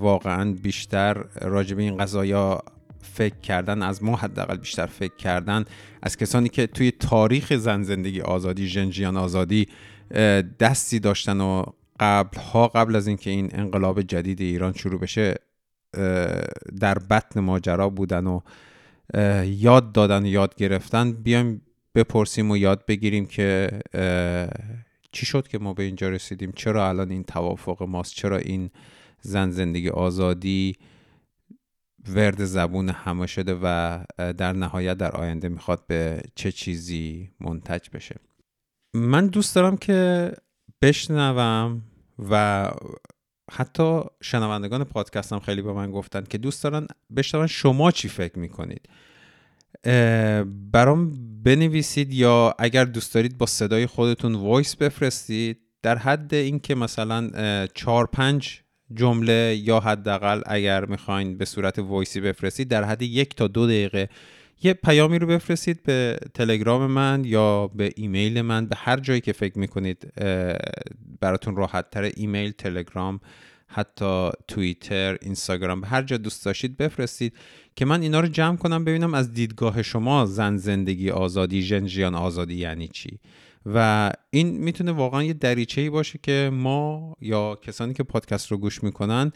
[0.00, 2.62] واقعا بیشتر راجع به این قضایا
[3.00, 5.64] فکر کردن از ما حداقل بیشتر فکر کردن
[6.02, 9.68] از کسانی که توی تاریخ زن زندگی آزادی ژنژیان آزادی
[10.60, 11.64] دستی داشتن و
[12.00, 15.34] قبل ها قبل از اینکه این انقلاب جدید ایران شروع بشه
[16.80, 18.40] در بطن ماجرا بودن و
[19.44, 21.12] یاد دادن و یاد گرفتن.
[21.12, 21.62] بیایم
[21.94, 23.70] بپرسیم و یاد بگیریم که
[25.12, 28.70] چی شد که ما به اینجا رسیدیم؟ چرا الان این توافق ماست؟ چرا این
[29.20, 30.76] زن زندگی آزادی
[32.08, 38.16] ورد زبون همه شده و در نهایت در آینده می‌خواد به چه چیزی منتج بشه؟
[38.94, 40.30] من دوست دارم که
[40.82, 41.82] بشنوم
[42.30, 42.70] و
[43.50, 48.88] حتی شنوندگان پادکستم خیلی به من گفتن که دوست دارن بشنون شما چی فکر می‌کنید.
[50.72, 51.12] برام
[51.42, 55.58] بنویسید یا اگر دوست دارید با صدای خودتون voice بفرستید.
[55.82, 57.30] در حد اینکه مثلا
[57.74, 58.60] چهار پنج
[58.94, 63.66] جمله یا حداقل اگر می‌خواین به صورت voice ی بفرستید در حد یک تا دو
[63.66, 64.08] دقیقه
[64.62, 69.32] یه پیامی رو بفرستید به تلگرام من یا به ایمیل من به هر جایی که
[69.32, 70.12] فکر می‌کنید
[71.20, 73.20] براتون راحت تر ایمیل تلگرام
[73.66, 77.34] حتی توییتر اینستاگرام به هر جا دوست داشتید بفرستید
[77.76, 82.54] که من اینا رو جمع کنم ببینم از دیدگاه شما زن زندگی آزادی ژن آزادی
[82.54, 83.18] یعنی چی.
[83.66, 88.58] و این می‌تونه واقعا یه دریچه ای باشه که ما یا کسانی که پادکست رو
[88.58, 89.32] گوش می‌کنن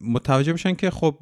[0.00, 1.18] متوجه بشن که خب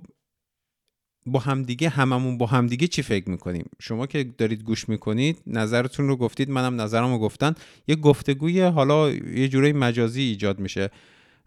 [1.27, 6.17] با همدیگه هممون با همدیگه چی فکر می‌کنیم؟ شما که دارید گوش می‌کنید نظرتون رو
[6.17, 7.55] گفتید منم نظرم رو گفتن
[7.89, 10.91] یه گفتگوی حالا یه جوره مجازی ایجاد میشه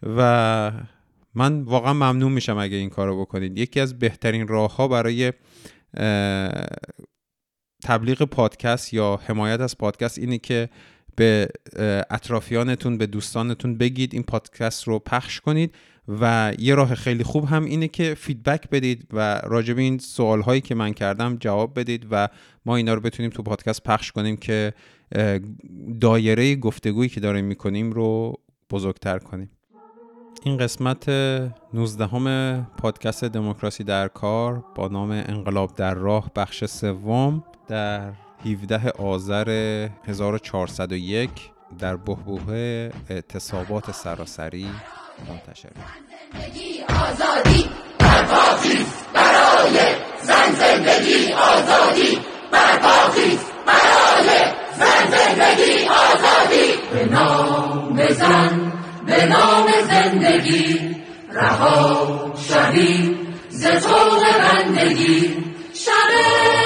[0.04, 0.72] و
[1.36, 3.58] من واقعا ممنون میشم اگه این کارو بکنید.
[3.58, 5.34] یکی از بهترین راه ها برای
[7.84, 10.70] تبلیغ پادکست یا حمایت از پادکست اینه که
[11.16, 11.48] به
[12.10, 15.76] اطرافیانتون به دوستانتون بگید این پادکست رو پخش کنید.
[16.10, 20.62] و یه راه خیلی خوب هم اینه که فیدبک بدید و راجب این سوال هایی
[20.62, 22.28] که من کردم جواب بدید و
[22.66, 24.74] ما اینا رو بتونیم تو پادکست پخش کنیم که
[26.02, 28.34] دایره گفتگویی که داریم می‌کنیم رو
[28.70, 29.50] بزرگتر کنیم.
[30.44, 31.10] این قسمت
[31.74, 38.12] 19 همه پادکست دموکراسی در کار با نام انقلاب در راه بخش سوم در
[38.46, 39.50] 17 آذر
[40.08, 41.30] 1401
[41.80, 44.68] در بهبوه اعتصابات سراسری
[45.28, 45.70] منتشر
[46.34, 47.70] زندگی آزادی
[49.14, 49.80] برای
[50.22, 52.20] زن زندگی آزادی
[52.52, 53.38] برای
[54.80, 56.74] زن زندگی آزادی.
[56.94, 58.72] به نام زن
[59.06, 60.96] به نام زندگی.
[61.34, 63.18] رها شوی
[63.50, 65.38] ز بندگی
[65.74, 66.59] شب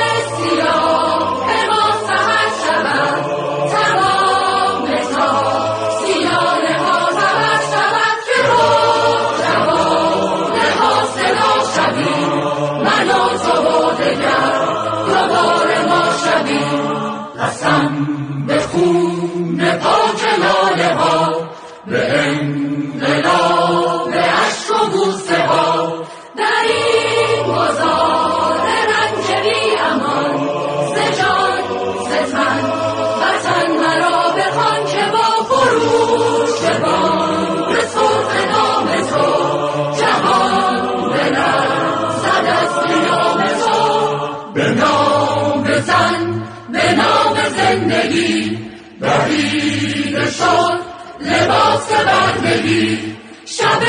[48.14, 48.58] زندگی
[49.02, 50.80] دریده شد
[51.22, 53.84] لباس بردگی شب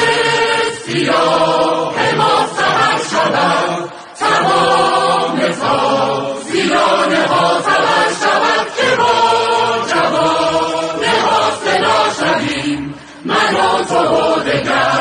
[0.86, 9.12] سیاه ما سهر شود تمام تا زیانه ها سهر شود که با
[9.88, 12.94] جوانه ها شویم
[13.24, 14.93] من و تو دگر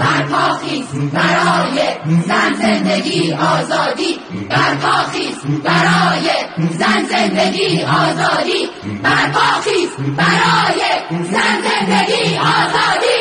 [0.00, 1.78] برپاخیز برای
[2.26, 4.18] زن زندگی آزادی.
[4.50, 6.30] برپاخیز برای
[6.78, 8.68] زن زندگی آزادی.
[9.02, 13.19] برپاخیز برای زن زندگی آزادی.